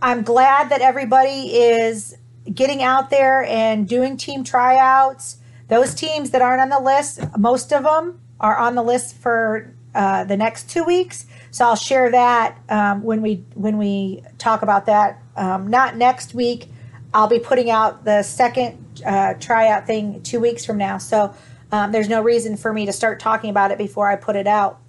I'm 0.02 0.22
glad 0.22 0.70
that 0.70 0.82
everybody 0.82 1.56
is 1.56 2.18
getting 2.54 2.84
out 2.84 3.10
there 3.10 3.44
and 3.44 3.88
doing 3.88 4.18
team 4.18 4.44
tryouts. 4.44 5.38
Those 5.70 5.96
teams 5.96 6.32
that 6.32 6.42
aren't 6.42 6.62
on 6.62 6.70
the 6.70 6.80
list, 6.80 7.22
most 7.38 7.74
of 7.74 7.84
them 7.84 8.20
are 8.40 8.58
on 8.58 8.76
the 8.76 8.84
list 8.84 9.16
for 9.16 9.74
uh, 9.96 10.24
the 10.26 10.38
next 10.38 10.70
two 10.70 10.84
weeks. 10.84 11.26
So 11.52 11.66
I'll 11.66 11.76
share 11.76 12.12
that 12.12 12.58
um, 12.70 13.04
when 13.04 13.22
we 13.22 13.46
when 13.54 13.78
we 13.78 14.24
talk 14.38 14.62
about 14.62 14.88
that. 14.88 15.22
Um, 15.36 15.68
not 15.68 15.96
next 15.96 16.34
week, 16.34 16.68
I'll 17.14 17.28
be 17.28 17.40
putting 17.40 17.70
out 17.70 18.06
the 18.06 18.24
second 18.24 19.02
uh, 19.06 19.36
tryout 19.36 19.86
thing 19.86 20.22
two 20.24 20.40
weeks 20.40 20.66
from 20.66 20.78
now. 20.78 20.98
So 20.98 21.34
um, 21.72 21.92
there's 21.92 22.10
no 22.10 22.22
reason 22.22 22.58
for 22.58 22.74
me 22.74 22.86
to 22.86 22.94
start 22.94 23.20
talking 23.20 23.50
about 23.50 23.72
it 23.72 23.78
before 23.78 24.08
I 24.08 24.16
put 24.16 24.36
it 24.36 24.48
out. 24.48 24.80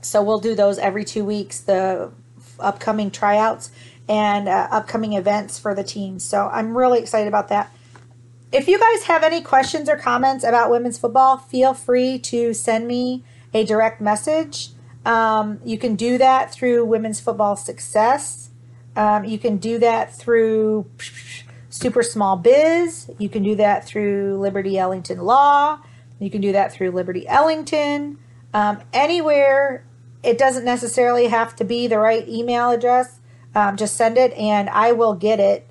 So 0.00 0.22
we'll 0.22 0.40
do 0.40 0.54
those 0.54 0.78
every 0.78 1.04
two 1.04 1.24
weeks, 1.24 1.60
the 1.60 2.12
upcoming 2.58 3.10
tryouts 3.10 3.70
and 4.08 4.48
uh, 4.48 4.68
upcoming 4.70 5.14
events 5.14 5.58
for 5.58 5.74
the 5.74 5.84
team. 5.84 6.18
So 6.18 6.48
I'm 6.52 6.76
really 6.76 6.98
excited 6.98 7.28
about 7.28 7.48
that. 7.48 7.70
If 8.52 8.68
you 8.68 8.78
guys 8.78 9.04
have 9.04 9.24
any 9.24 9.40
questions 9.40 9.88
or 9.88 9.96
comments 9.96 10.44
about 10.44 10.70
women's 10.70 10.98
football, 10.98 11.38
feel 11.38 11.74
free 11.74 12.18
to 12.20 12.54
send 12.54 12.86
me 12.86 13.24
a 13.52 13.64
direct 13.64 14.00
message. 14.00 14.70
Um, 15.04 15.60
you 15.64 15.78
can 15.78 15.96
do 15.96 16.18
that 16.18 16.52
through 16.52 16.84
Women's 16.84 17.20
Football 17.20 17.56
Success. 17.56 18.43
Um, 18.96 19.24
you 19.24 19.38
can 19.38 19.56
do 19.56 19.78
that 19.78 20.14
through 20.14 20.86
Super 21.68 22.02
Small 22.02 22.36
Biz. 22.36 23.10
You 23.18 23.28
can 23.28 23.42
do 23.42 23.56
that 23.56 23.84
through 23.86 24.38
Liberty 24.38 24.78
Ellington 24.78 25.18
Law. 25.18 25.80
You 26.20 26.30
can 26.30 26.40
do 26.40 26.52
that 26.52 26.72
through 26.72 26.92
Liberty 26.92 27.26
Ellington. 27.26 28.18
Um, 28.52 28.80
anywhere, 28.92 29.84
it 30.22 30.38
doesn't 30.38 30.64
necessarily 30.64 31.26
have 31.26 31.56
to 31.56 31.64
be 31.64 31.86
the 31.86 31.98
right 31.98 32.26
email 32.28 32.70
address. 32.70 33.18
Um, 33.54 33.76
just 33.76 33.96
send 33.96 34.16
it 34.18 34.32
and 34.34 34.70
I 34.70 34.92
will 34.92 35.14
get 35.14 35.40
it. 35.40 35.68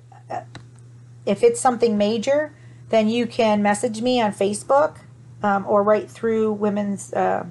If 1.26 1.42
it's 1.42 1.60
something 1.60 1.96
major, 1.96 2.54
then 2.90 3.08
you 3.08 3.26
can 3.26 3.62
message 3.62 4.02
me 4.02 4.20
on 4.20 4.32
Facebook 4.32 4.98
um, 5.42 5.64
or 5.66 5.82
right 5.82 6.10
through 6.10 6.52
women's 6.52 7.12
uh, 7.12 7.46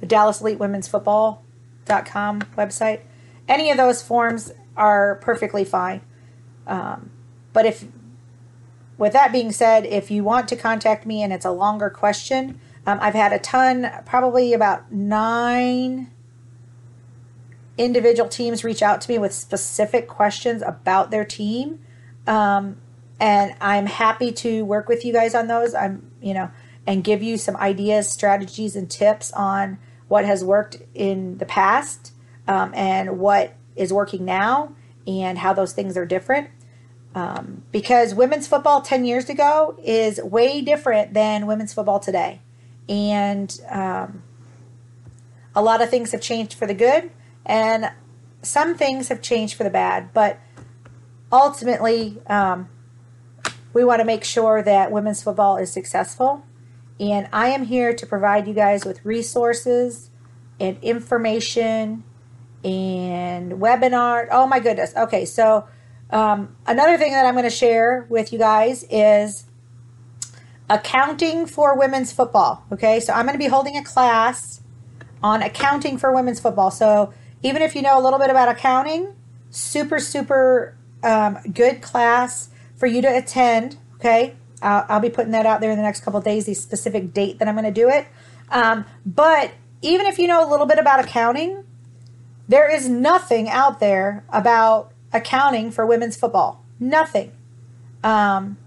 the 0.00 0.06
Dallas 0.06 0.40
Elite 0.40 0.58
Women's 0.58 0.88
Football.com 0.88 2.40
website. 2.56 3.00
Any 3.46 3.70
of 3.70 3.76
those 3.76 4.02
forms 4.02 4.52
are 4.76 5.16
perfectly 5.16 5.64
fine. 5.64 6.00
Um, 6.66 7.10
but 7.52 7.66
if, 7.66 7.84
with 8.98 9.12
that 9.12 9.32
being 9.32 9.52
said, 9.52 9.84
if 9.84 10.10
you 10.10 10.24
want 10.24 10.48
to 10.48 10.56
contact 10.56 11.06
me 11.06 11.22
and 11.22 11.32
it's 11.32 11.44
a 11.44 11.50
longer 11.50 11.90
question, 11.90 12.60
um, 12.86 12.98
I've 13.00 13.14
had 13.14 13.32
a 13.32 13.38
ton, 13.38 13.90
probably 14.04 14.52
about 14.52 14.90
nine 14.92 16.10
individual 17.78 18.28
teams 18.28 18.64
reach 18.64 18.82
out 18.82 19.00
to 19.02 19.10
me 19.10 19.18
with 19.18 19.32
specific 19.32 20.08
questions 20.08 20.62
about 20.62 21.10
their 21.10 21.24
team. 21.24 21.80
Um, 22.26 22.76
and 23.18 23.54
I'm 23.60 23.86
happy 23.86 24.32
to 24.32 24.64
work 24.64 24.88
with 24.88 25.04
you 25.04 25.12
guys 25.12 25.34
on 25.34 25.46
those. 25.46 25.74
I'm, 25.74 26.10
you 26.20 26.34
know, 26.34 26.50
and 26.86 27.04
give 27.04 27.22
you 27.22 27.38
some 27.38 27.56
ideas, 27.56 28.08
strategies, 28.08 28.74
and 28.74 28.90
tips 28.90 29.32
on 29.32 29.78
what 30.08 30.24
has 30.24 30.44
worked 30.44 30.78
in 30.94 31.38
the 31.38 31.46
past 31.46 32.12
um, 32.48 32.72
and 32.74 33.18
what 33.18 33.54
is 33.76 33.92
working 33.92 34.24
now 34.24 34.72
and 35.06 35.38
how 35.38 35.52
those 35.52 35.72
things 35.72 35.96
are 35.96 36.06
different. 36.06 36.50
Um, 37.14 37.62
because 37.72 38.14
women's 38.14 38.46
football 38.46 38.80
10 38.80 39.04
years 39.04 39.28
ago 39.28 39.76
is 39.82 40.20
way 40.22 40.62
different 40.62 41.12
than 41.12 41.46
women's 41.46 41.74
football 41.74 42.00
today. 42.00 42.40
And 42.88 43.60
um, 43.68 44.22
a 45.54 45.62
lot 45.62 45.82
of 45.82 45.90
things 45.90 46.12
have 46.12 46.22
changed 46.22 46.54
for 46.54 46.66
the 46.66 46.74
good, 46.74 47.10
and 47.44 47.90
some 48.40 48.76
things 48.76 49.08
have 49.08 49.20
changed 49.20 49.54
for 49.54 49.64
the 49.64 49.70
bad. 49.70 50.12
But 50.14 50.40
ultimately, 51.30 52.20
um, 52.26 52.68
we 53.74 53.84
want 53.84 54.00
to 54.00 54.04
make 54.04 54.24
sure 54.24 54.62
that 54.62 54.90
women's 54.90 55.22
football 55.22 55.56
is 55.56 55.72
successful. 55.72 56.44
and 57.00 57.28
I 57.32 57.48
am 57.48 57.64
here 57.64 57.92
to 57.94 58.06
provide 58.06 58.46
you 58.46 58.54
guys 58.54 58.84
with 58.84 59.04
resources 59.04 60.10
and 60.60 60.78
information 60.82 62.04
and 62.64 63.52
webinar. 63.54 64.28
Oh 64.30 64.46
my 64.46 64.60
goodness. 64.60 64.94
Okay, 64.96 65.24
so 65.24 65.66
um, 66.10 66.56
another 66.66 66.98
thing 66.98 67.12
that 67.12 67.26
I'm 67.26 67.34
going 67.34 67.44
to 67.44 67.50
share 67.50 68.06
with 68.08 68.32
you 68.32 68.38
guys 68.38 68.84
is 68.90 69.44
accounting 70.68 71.46
for 71.46 71.78
women's 71.78 72.12
football. 72.12 72.64
Okay, 72.72 73.00
so 73.00 73.12
I'm 73.12 73.26
going 73.26 73.38
to 73.38 73.42
be 73.42 73.48
holding 73.48 73.76
a 73.76 73.84
class 73.84 74.60
on 75.22 75.42
accounting 75.42 75.98
for 75.98 76.12
women's 76.12 76.40
football. 76.40 76.70
So 76.70 77.12
even 77.42 77.62
if 77.62 77.74
you 77.74 77.82
know 77.82 77.98
a 77.98 78.02
little 78.02 78.18
bit 78.18 78.30
about 78.30 78.48
accounting, 78.48 79.14
super, 79.50 79.98
super 79.98 80.76
um, 81.02 81.38
good 81.52 81.82
class 81.82 82.50
for 82.76 82.86
you 82.86 83.02
to 83.02 83.16
attend. 83.16 83.76
Okay, 83.96 84.34
I'll, 84.60 84.84
I'll, 84.88 85.00
be 85.00 85.10
putting 85.10 85.32
that 85.32 85.46
out 85.46 85.60
there 85.60 85.70
in 85.70 85.76
the 85.76 85.82
next 85.82 86.00
couple 86.00 86.20
days, 86.20 86.46
the 86.46 86.54
specific 86.54 87.12
date 87.12 87.38
that 87.38 87.48
I'm 87.48 87.54
going 87.54 87.64
to 87.64 87.70
do 87.70 87.88
it. 87.88 88.06
Um, 88.50 88.84
but 89.06 89.52
even 89.80 90.06
if 90.06 90.18
you 90.18 90.26
know 90.26 90.46
a 90.46 90.48
little 90.50 90.66
bit 90.66 90.78
about 90.78 91.00
accounting, 91.00 91.64
there 92.52 92.70
is 92.70 92.86
nothing 92.86 93.48
out 93.48 93.80
there 93.80 94.26
about 94.28 94.92
accounting 95.10 95.70
for 95.70 95.86
women's 95.86 96.16
football. 96.18 96.62
Nothing. 96.78 97.32
Um, 98.04 98.58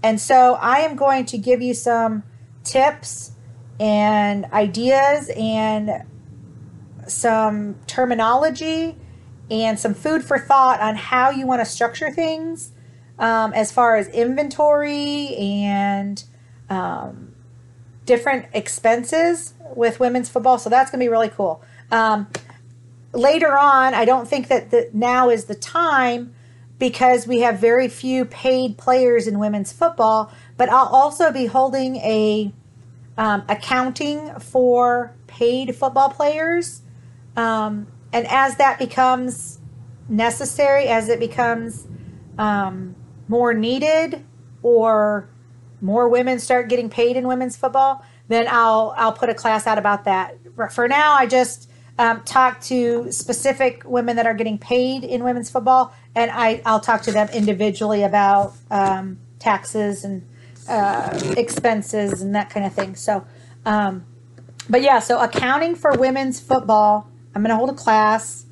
and 0.00 0.20
so 0.20 0.54
I 0.54 0.78
am 0.78 0.94
going 0.94 1.24
to 1.26 1.38
give 1.38 1.60
you 1.60 1.74
some 1.74 2.22
tips 2.62 3.32
and 3.80 4.44
ideas 4.52 5.28
and 5.36 6.04
some 7.08 7.74
terminology 7.88 8.96
and 9.50 9.76
some 9.76 9.92
food 9.92 10.22
for 10.22 10.38
thought 10.38 10.80
on 10.80 10.94
how 10.94 11.30
you 11.30 11.48
want 11.48 11.62
to 11.62 11.64
structure 11.64 12.12
things 12.12 12.70
um, 13.18 13.54
as 13.54 13.72
far 13.72 13.96
as 13.96 14.06
inventory 14.10 15.34
and 15.36 16.22
um, 16.70 17.34
different 18.04 18.46
expenses 18.52 19.54
with 19.74 19.98
women's 19.98 20.28
football. 20.28 20.58
So 20.58 20.70
that's 20.70 20.92
going 20.92 21.00
to 21.00 21.04
be 21.04 21.10
really 21.10 21.28
cool. 21.28 21.60
Um, 21.90 22.28
later 23.12 23.56
on, 23.56 23.94
I 23.94 24.04
don't 24.04 24.28
think 24.28 24.48
that 24.48 24.70
the, 24.70 24.90
now 24.92 25.30
is 25.30 25.44
the 25.44 25.54
time 25.54 26.34
because 26.78 27.26
we 27.26 27.40
have 27.40 27.58
very 27.58 27.88
few 27.88 28.24
paid 28.24 28.76
players 28.76 29.26
in 29.26 29.38
women's 29.38 29.72
football. 29.72 30.30
But 30.56 30.68
I'll 30.68 30.86
also 30.86 31.32
be 31.32 31.46
holding 31.46 31.96
a 31.96 32.52
um, 33.18 33.44
accounting 33.48 34.38
for 34.40 35.14
paid 35.26 35.74
football 35.74 36.10
players, 36.10 36.82
um, 37.34 37.86
and 38.12 38.26
as 38.28 38.56
that 38.56 38.78
becomes 38.78 39.58
necessary, 40.08 40.86
as 40.88 41.08
it 41.08 41.18
becomes 41.18 41.86
um, 42.38 42.94
more 43.28 43.54
needed, 43.54 44.24
or 44.62 45.28
more 45.80 46.08
women 46.08 46.38
start 46.38 46.68
getting 46.68 46.90
paid 46.90 47.16
in 47.16 47.26
women's 47.26 47.56
football, 47.56 48.04
then 48.28 48.46
I'll 48.50 48.94
I'll 48.96 49.12
put 49.12 49.30
a 49.30 49.34
class 49.34 49.66
out 49.66 49.78
about 49.78 50.04
that. 50.04 50.36
For 50.70 50.88
now, 50.88 51.14
I 51.14 51.26
just 51.26 51.70
um, 51.98 52.22
talk 52.22 52.60
to 52.62 53.10
specific 53.10 53.82
women 53.84 54.16
that 54.16 54.26
are 54.26 54.34
getting 54.34 54.58
paid 54.58 55.04
in 55.04 55.24
women's 55.24 55.50
football, 55.50 55.94
and 56.14 56.30
I, 56.30 56.60
I'll 56.66 56.80
talk 56.80 57.02
to 57.02 57.12
them 57.12 57.28
individually 57.30 58.02
about 58.02 58.54
um, 58.70 59.18
taxes 59.38 60.04
and 60.04 60.26
uh, 60.68 61.18
expenses 61.36 62.20
and 62.20 62.34
that 62.34 62.50
kind 62.50 62.66
of 62.66 62.72
thing. 62.74 62.96
So, 62.96 63.26
um, 63.64 64.04
but 64.68 64.82
yeah, 64.82 64.98
so 64.98 65.20
accounting 65.20 65.74
for 65.74 65.92
women's 65.92 66.40
football, 66.40 67.08
I'm 67.34 67.42
going 67.42 67.50
to 67.50 67.56
hold 67.56 67.70
a 67.70 67.74
class. 67.74 68.44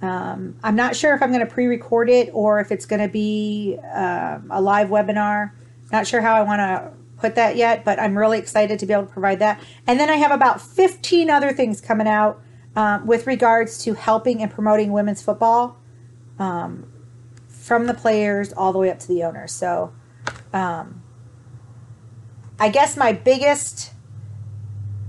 Um, 0.00 0.56
I'm 0.62 0.76
not 0.76 0.96
sure 0.96 1.14
if 1.14 1.22
I'm 1.22 1.30
going 1.32 1.46
to 1.46 1.52
pre 1.52 1.66
record 1.66 2.10
it 2.10 2.30
or 2.32 2.60
if 2.60 2.70
it's 2.70 2.86
going 2.86 3.00
to 3.00 3.08
be 3.08 3.78
um, 3.94 4.48
a 4.50 4.60
live 4.60 4.88
webinar. 4.88 5.52
Not 5.90 6.06
sure 6.06 6.20
how 6.20 6.34
I 6.34 6.42
want 6.42 6.60
to 6.60 6.92
put 7.18 7.36
that 7.36 7.56
yet, 7.56 7.84
but 7.84 8.00
I'm 8.00 8.18
really 8.18 8.38
excited 8.38 8.78
to 8.80 8.86
be 8.86 8.92
able 8.92 9.06
to 9.06 9.12
provide 9.12 9.38
that. 9.38 9.60
And 9.86 9.98
then 9.98 10.10
I 10.10 10.16
have 10.16 10.32
about 10.32 10.60
15 10.60 11.30
other 11.30 11.52
things 11.52 11.80
coming 11.80 12.08
out 12.08 12.42
um, 12.76 13.06
with 13.06 13.26
regards 13.26 13.78
to 13.84 13.94
helping 13.94 14.42
and 14.42 14.50
promoting 14.50 14.92
women's 14.92 15.22
football 15.22 15.78
um, 16.38 16.90
from 17.48 17.86
the 17.86 17.94
players 17.94 18.52
all 18.52 18.72
the 18.72 18.78
way 18.78 18.90
up 18.90 18.98
to 19.00 19.08
the 19.08 19.22
owners. 19.22 19.52
So, 19.52 19.92
um, 20.52 21.02
I 22.58 22.68
guess 22.68 22.96
my 22.96 23.12
biggest, 23.12 23.92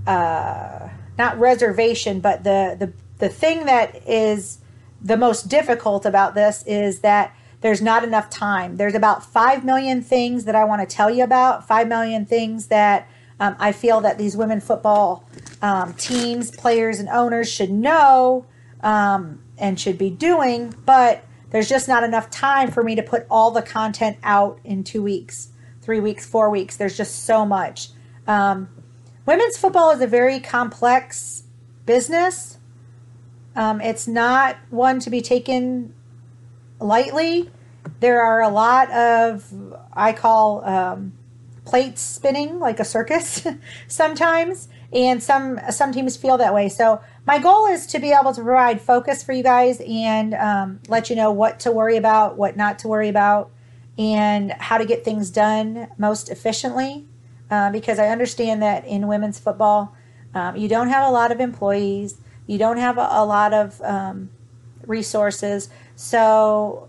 uh, 0.06 0.88
not 1.16 1.38
reservation, 1.38 2.20
but 2.20 2.44
the, 2.44 2.76
the 2.78 2.92
the 3.18 3.28
thing 3.28 3.64
that 3.66 4.06
is 4.08 4.58
the 5.00 5.16
most 5.16 5.48
difficult 5.48 6.04
about 6.04 6.34
this 6.34 6.64
is 6.66 7.00
that 7.00 7.34
there's 7.60 7.80
not 7.80 8.04
enough 8.04 8.28
time. 8.28 8.76
There's 8.76 8.94
about 8.94 9.24
5 9.24 9.64
million 9.64 10.02
things 10.02 10.44
that 10.44 10.54
I 10.54 10.64
want 10.64 10.86
to 10.86 10.94
tell 10.94 11.10
you 11.10 11.24
about, 11.24 11.66
5 11.66 11.88
million 11.88 12.26
things 12.26 12.66
that 12.66 13.08
um, 13.40 13.56
I 13.58 13.72
feel 13.72 14.00
that 14.02 14.18
these 14.18 14.36
women 14.36 14.60
football 14.60 15.28
um, 15.60 15.94
teams, 15.94 16.50
players, 16.50 17.00
and 17.00 17.08
owners 17.08 17.50
should 17.50 17.70
know 17.70 18.46
um, 18.82 19.42
and 19.58 19.78
should 19.78 19.98
be 19.98 20.10
doing, 20.10 20.74
but 20.84 21.24
there's 21.50 21.68
just 21.68 21.88
not 21.88 22.02
enough 22.02 22.30
time 22.30 22.70
for 22.70 22.82
me 22.82 22.94
to 22.96 23.02
put 23.02 23.26
all 23.30 23.50
the 23.50 23.62
content 23.62 24.18
out 24.22 24.58
in 24.64 24.84
two 24.84 25.02
weeks, 25.02 25.50
three 25.82 26.00
weeks, 26.00 26.26
four 26.26 26.50
weeks. 26.50 26.76
There's 26.76 26.96
just 26.96 27.24
so 27.24 27.46
much. 27.46 27.90
Um, 28.26 28.68
women's 29.26 29.56
football 29.56 29.90
is 29.90 30.00
a 30.00 30.06
very 30.06 30.40
complex 30.40 31.44
business. 31.86 32.58
Um, 33.56 33.80
it's 33.80 34.08
not 34.08 34.56
one 34.70 34.98
to 35.00 35.10
be 35.10 35.20
taken 35.20 35.94
lightly. 36.80 37.50
There 38.00 38.20
are 38.20 38.42
a 38.42 38.48
lot 38.48 38.90
of, 38.90 39.46
I 39.92 40.12
call 40.12 40.64
um, 40.64 41.12
plates 41.64 42.00
spinning 42.00 42.58
like 42.58 42.78
a 42.78 42.84
circus 42.84 43.46
sometimes 43.88 44.68
and 44.94 45.22
some 45.22 45.58
some 45.70 45.92
teams 45.92 46.16
feel 46.16 46.38
that 46.38 46.54
way. 46.54 46.68
So 46.68 47.00
my 47.26 47.38
goal 47.38 47.66
is 47.66 47.86
to 47.86 47.98
be 47.98 48.12
able 48.12 48.32
to 48.32 48.42
provide 48.42 48.80
focus 48.80 49.22
for 49.22 49.32
you 49.32 49.42
guys 49.42 49.80
and 49.80 50.34
um, 50.34 50.80
let 50.88 51.10
you 51.10 51.16
know 51.16 51.32
what 51.32 51.60
to 51.60 51.72
worry 51.72 51.96
about, 51.96 52.36
what 52.38 52.56
not 52.56 52.78
to 52.80 52.88
worry 52.88 53.08
about, 53.08 53.50
and 53.98 54.52
how 54.52 54.78
to 54.78 54.84
get 54.84 55.04
things 55.04 55.30
done 55.30 55.88
most 55.98 56.30
efficiently. 56.30 57.06
Uh, 57.50 57.70
because 57.70 57.98
I 57.98 58.08
understand 58.08 58.62
that 58.62 58.86
in 58.86 59.06
women's 59.06 59.38
football, 59.38 59.94
um, 60.34 60.56
you 60.56 60.68
don't 60.68 60.88
have 60.88 61.06
a 61.06 61.10
lot 61.10 61.30
of 61.30 61.40
employees, 61.40 62.18
you 62.46 62.56
don't 62.56 62.78
have 62.78 62.96
a, 62.96 63.08
a 63.10 63.24
lot 63.24 63.52
of 63.52 63.80
um, 63.82 64.30
resources, 64.86 65.68
so 65.94 66.88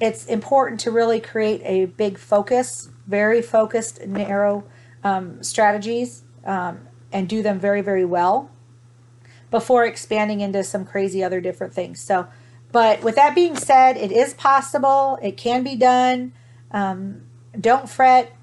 it's 0.00 0.26
important 0.26 0.80
to 0.80 0.90
really 0.90 1.20
create 1.20 1.62
a 1.64 1.86
big 1.86 2.18
focus, 2.18 2.90
very 3.08 3.42
focused, 3.42 4.06
narrow 4.06 4.64
um, 5.02 5.42
strategies 5.42 6.22
um, 6.44 6.86
and 7.10 7.28
do 7.28 7.42
them 7.42 7.58
very, 7.58 7.80
very 7.80 8.04
well 8.04 8.50
before 9.50 9.84
expanding 9.86 10.40
into 10.40 10.62
some 10.62 10.84
crazy 10.84 11.24
other 11.24 11.40
different 11.40 11.72
things. 11.72 12.00
So, 12.00 12.28
but 12.70 13.02
with 13.02 13.16
that 13.16 13.34
being 13.34 13.56
said, 13.56 13.96
it 13.96 14.12
is 14.12 14.34
possible, 14.34 15.18
it 15.22 15.38
can 15.38 15.64
be 15.64 15.74
done. 15.74 16.32
Um, 16.70 17.22
don't 17.58 17.88
fret. 17.88 18.36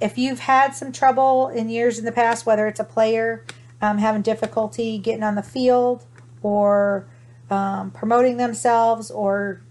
If 0.00 0.18
you've 0.18 0.40
had 0.40 0.74
some 0.74 0.92
trouble 0.92 1.48
in 1.48 1.70
years 1.70 1.98
in 1.98 2.04
the 2.04 2.12
past, 2.12 2.44
whether 2.44 2.66
it's 2.66 2.80
a 2.80 2.84
player 2.84 3.44
um, 3.80 3.98
having 3.98 4.20
difficulty 4.20 4.98
getting 4.98 5.22
on 5.22 5.34
the 5.34 5.42
field 5.42 6.04
or 6.42 7.06
um, 7.50 7.90
promoting 7.90 8.36
themselves 8.36 9.10
or 9.10 9.62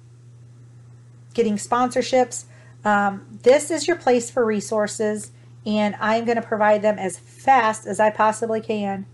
getting 1.35 1.55
sponsorships, 1.55 2.45
um, 2.85 3.25
this 3.43 3.71
is 3.71 3.87
your 3.87 3.97
place 3.97 4.29
for 4.29 4.45
resources 4.45 5.31
and 5.65 5.95
I'm 5.99 6.25
going 6.25 6.37
to 6.37 6.47
provide 6.47 6.81
them 6.81 6.97
as 6.97 7.17
fast 7.17 7.85
as 7.85 7.99
I 7.99 8.09
possibly 8.09 8.61
can 8.61 9.05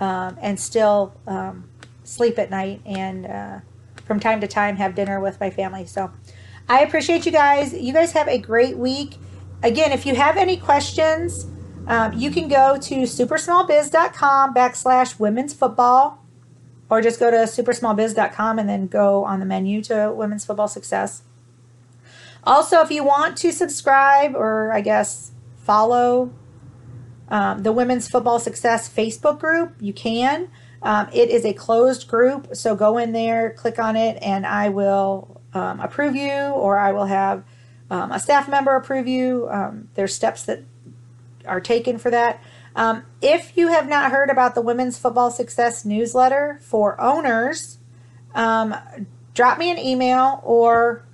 um, 0.00 0.36
and 0.40 0.58
still 0.58 1.14
um, 1.26 1.68
sleep 2.04 2.38
at 2.38 2.50
night 2.50 2.80
and 2.84 3.26
uh, 3.26 3.60
from 4.04 4.20
time 4.20 4.40
to 4.40 4.48
time 4.48 4.76
have 4.76 4.94
dinner 4.94 5.20
with 5.20 5.38
my 5.40 5.50
family. 5.50 5.86
So 5.86 6.12
I 6.68 6.80
appreciate 6.80 7.24
you 7.24 7.32
guys. 7.32 7.72
You 7.72 7.92
guys 7.92 8.12
have 8.12 8.28
a 8.28 8.38
great 8.38 8.76
week. 8.76 9.16
Again, 9.62 9.92
if 9.92 10.04
you 10.04 10.14
have 10.16 10.36
any 10.36 10.56
questions, 10.56 11.46
um, 11.86 12.12
you 12.12 12.30
can 12.30 12.48
go 12.48 12.78
to 12.78 12.94
supersmallbiz.com 13.02 14.54
backslash 14.54 15.18
women's 15.18 15.54
football 15.54 16.24
or 16.90 17.00
just 17.00 17.18
go 17.18 17.30
to 17.30 17.38
supersmallbiz.com 17.38 18.58
and 18.58 18.68
then 18.68 18.86
go 18.86 19.24
on 19.24 19.40
the 19.40 19.46
menu 19.46 19.82
to 19.82 20.12
women's 20.14 20.44
football 20.44 20.68
success. 20.68 21.22
Also, 22.44 22.80
if 22.80 22.90
you 22.90 23.04
want 23.04 23.36
to 23.38 23.52
subscribe 23.52 24.34
or 24.34 24.72
I 24.72 24.80
guess 24.80 25.30
follow 25.58 26.32
um, 27.28 27.62
the 27.62 27.72
Women's 27.72 28.08
Football 28.08 28.40
Success 28.40 28.88
Facebook 28.92 29.38
group, 29.38 29.74
you 29.80 29.92
can. 29.92 30.50
Um, 30.82 31.08
it 31.12 31.30
is 31.30 31.44
a 31.44 31.52
closed 31.52 32.08
group, 32.08 32.56
so 32.56 32.74
go 32.74 32.98
in 32.98 33.12
there, 33.12 33.50
click 33.50 33.78
on 33.78 33.94
it, 33.94 34.18
and 34.20 34.44
I 34.44 34.68
will 34.70 35.40
um, 35.54 35.78
approve 35.78 36.16
you, 36.16 36.30
or 36.30 36.78
I 36.78 36.90
will 36.90 37.06
have 37.06 37.44
um, 37.88 38.10
a 38.10 38.18
staff 38.18 38.48
member 38.48 38.74
approve 38.74 39.06
you. 39.06 39.48
Um, 39.48 39.88
there's 39.94 40.12
steps 40.12 40.42
that 40.44 40.64
are 41.46 41.60
taken 41.60 41.98
for 41.98 42.10
that. 42.10 42.42
Um, 42.74 43.04
if 43.20 43.56
you 43.56 43.68
have 43.68 43.88
not 43.88 44.10
heard 44.10 44.30
about 44.30 44.56
the 44.56 44.62
Women's 44.62 44.98
Football 44.98 45.30
Success 45.30 45.84
newsletter 45.84 46.58
for 46.62 47.00
owners, 47.00 47.78
drop 48.34 49.58
me 49.58 49.70
an 49.70 49.78
email 49.78 50.40
or 50.42 51.04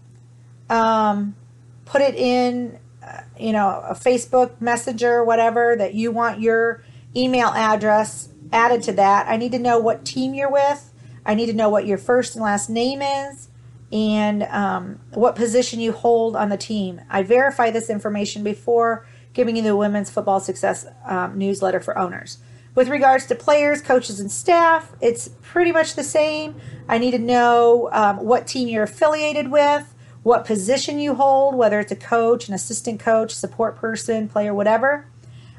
put 0.69 2.03
it 2.03 2.15
in 2.15 2.79
uh, 3.03 3.23
you 3.39 3.53
know, 3.53 3.83
a 3.89 3.95
Facebook 3.95 4.61
Messenger, 4.61 5.25
whatever, 5.25 5.75
that 5.77 5.95
you 5.95 6.11
want 6.11 6.41
your 6.41 6.83
email 7.17 7.49
address 7.49 8.29
added 8.53 8.83
to 8.83 8.93
that. 8.93 9.27
I 9.29 9.37
need 9.37 9.53
to 9.53 9.59
know 9.59 9.79
what 9.79 10.05
team 10.05 10.35
you're 10.35 10.51
with. 10.51 10.93
I 11.25 11.35
need 11.35 11.47
to 11.47 11.53
know 11.53 11.69
what 11.69 11.87
your 11.87 11.99
first 11.99 12.35
and 12.35 12.43
last 12.43 12.69
name 12.69 13.01
is 13.03 13.49
and 13.93 14.43
um, 14.45 15.01
what 15.13 15.37
position 15.37 15.81
you 15.81 15.93
hold 15.93 16.37
on 16.37 16.49
the 16.49 16.57
team. 16.57 17.01
I 17.09 17.23
verify 17.23 17.71
this 17.71 17.89
information 17.89 18.43
before 18.43 19.07
giving 19.33 19.57
you 19.57 19.63
the 19.63 19.77
Women's 19.77 20.11
Football 20.11 20.41
Success 20.41 20.87
um, 21.07 21.39
newsletter 21.39 21.81
for 21.81 21.97
owners. 21.97 22.39
With 22.75 22.89
regards 22.89 23.27
to 23.27 23.35
players, 23.35 23.81
coaches, 23.81 24.21
and 24.21 24.31
staff, 24.31 24.93
it's 25.01 25.31
pretty 25.43 25.73
much 25.73 25.95
the 25.95 26.05
same. 26.05 26.57
I 26.89 26.99
need 26.99 27.13
to 27.13 27.19
know 27.19 27.89
um, 27.93 28.25
what 28.25 28.47
team 28.47 28.69
you're 28.69 28.85
affiliated 28.85 29.51
with, 29.51 29.95
what 30.23 30.45
position 30.45 30.99
you 30.99 31.15
hold, 31.15 31.55
whether 31.55 31.81
it's 31.81 31.93
a 31.93 31.97
coach, 31.97 32.49
an 32.49 32.55
assistant 32.55 33.01
coach, 33.01 33.35
support 33.35 33.77
person, 33.77 34.29
player, 34.29 34.53
whatever, 34.53 35.07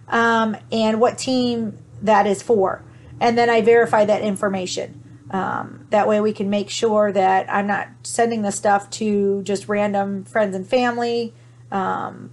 um, 0.07 0.57
and 0.71 0.99
what 0.99 1.17
team 1.17 1.77
that 2.01 2.27
is 2.27 2.41
for. 2.41 2.83
And 3.19 3.37
then 3.37 3.49
I 3.49 3.61
verify 3.61 4.05
that 4.05 4.21
information. 4.21 5.03
Um, 5.31 5.85
that 5.91 6.07
way 6.07 6.21
we 6.21 6.33
can 6.33 6.49
make 6.49 6.69
sure 6.69 7.11
that 7.11 7.51
I'm 7.53 7.67
not 7.67 7.89
sending 8.03 8.41
the 8.41 8.51
stuff 8.51 8.89
to 8.91 9.43
just 9.43 9.67
random 9.67 10.23
friends 10.25 10.55
and 10.55 10.67
family 10.67 11.33
um, 11.71 12.31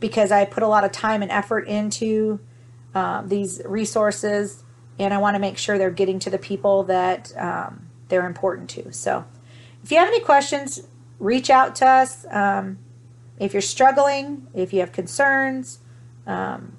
because 0.00 0.32
I 0.32 0.44
put 0.46 0.62
a 0.62 0.66
lot 0.66 0.84
of 0.84 0.92
time 0.92 1.22
and 1.22 1.30
effort 1.30 1.66
into 1.68 2.40
um, 2.94 3.28
these 3.28 3.60
resources 3.66 4.64
and 4.98 5.12
I 5.12 5.18
want 5.18 5.34
to 5.34 5.40
make 5.40 5.58
sure 5.58 5.76
they're 5.76 5.90
getting 5.90 6.18
to 6.20 6.30
the 6.30 6.38
people 6.38 6.84
that 6.84 7.36
um, 7.36 7.86
they're 8.08 8.26
important 8.26 8.70
to. 8.70 8.92
So 8.92 9.24
if 9.82 9.90
you 9.90 9.98
have 9.98 10.08
any 10.08 10.20
questions, 10.20 10.86
reach 11.18 11.50
out 11.50 11.74
to 11.76 11.86
us. 11.86 12.26
Um, 12.30 12.78
if 13.38 13.52
you're 13.52 13.62
struggling, 13.62 14.46
if 14.54 14.72
you 14.72 14.80
have 14.80 14.92
concerns, 14.92 15.80
um, 16.26 16.76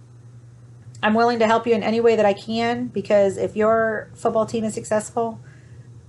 I'm 1.03 1.13
willing 1.13 1.39
to 1.39 1.47
help 1.47 1.67
you 1.67 1.73
in 1.73 1.83
any 1.83 1.99
way 1.99 2.15
that 2.15 2.25
I 2.25 2.33
can 2.33 2.87
because 2.87 3.37
if 3.37 3.55
your 3.55 4.09
football 4.15 4.45
team 4.45 4.63
is 4.63 4.73
successful, 4.73 5.39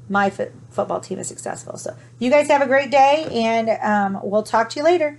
my 0.08 0.26
f- 0.26 0.48
football 0.70 1.00
team 1.00 1.18
is 1.18 1.26
successful. 1.26 1.76
So 1.76 1.96
you 2.18 2.30
guys 2.30 2.48
have 2.48 2.62
a 2.62 2.66
great 2.66 2.90
day, 2.90 3.26
and 3.32 3.70
um, 3.82 4.20
we'll 4.22 4.42
talk 4.42 4.70
to 4.70 4.78
you 4.78 4.84
later. 4.84 5.18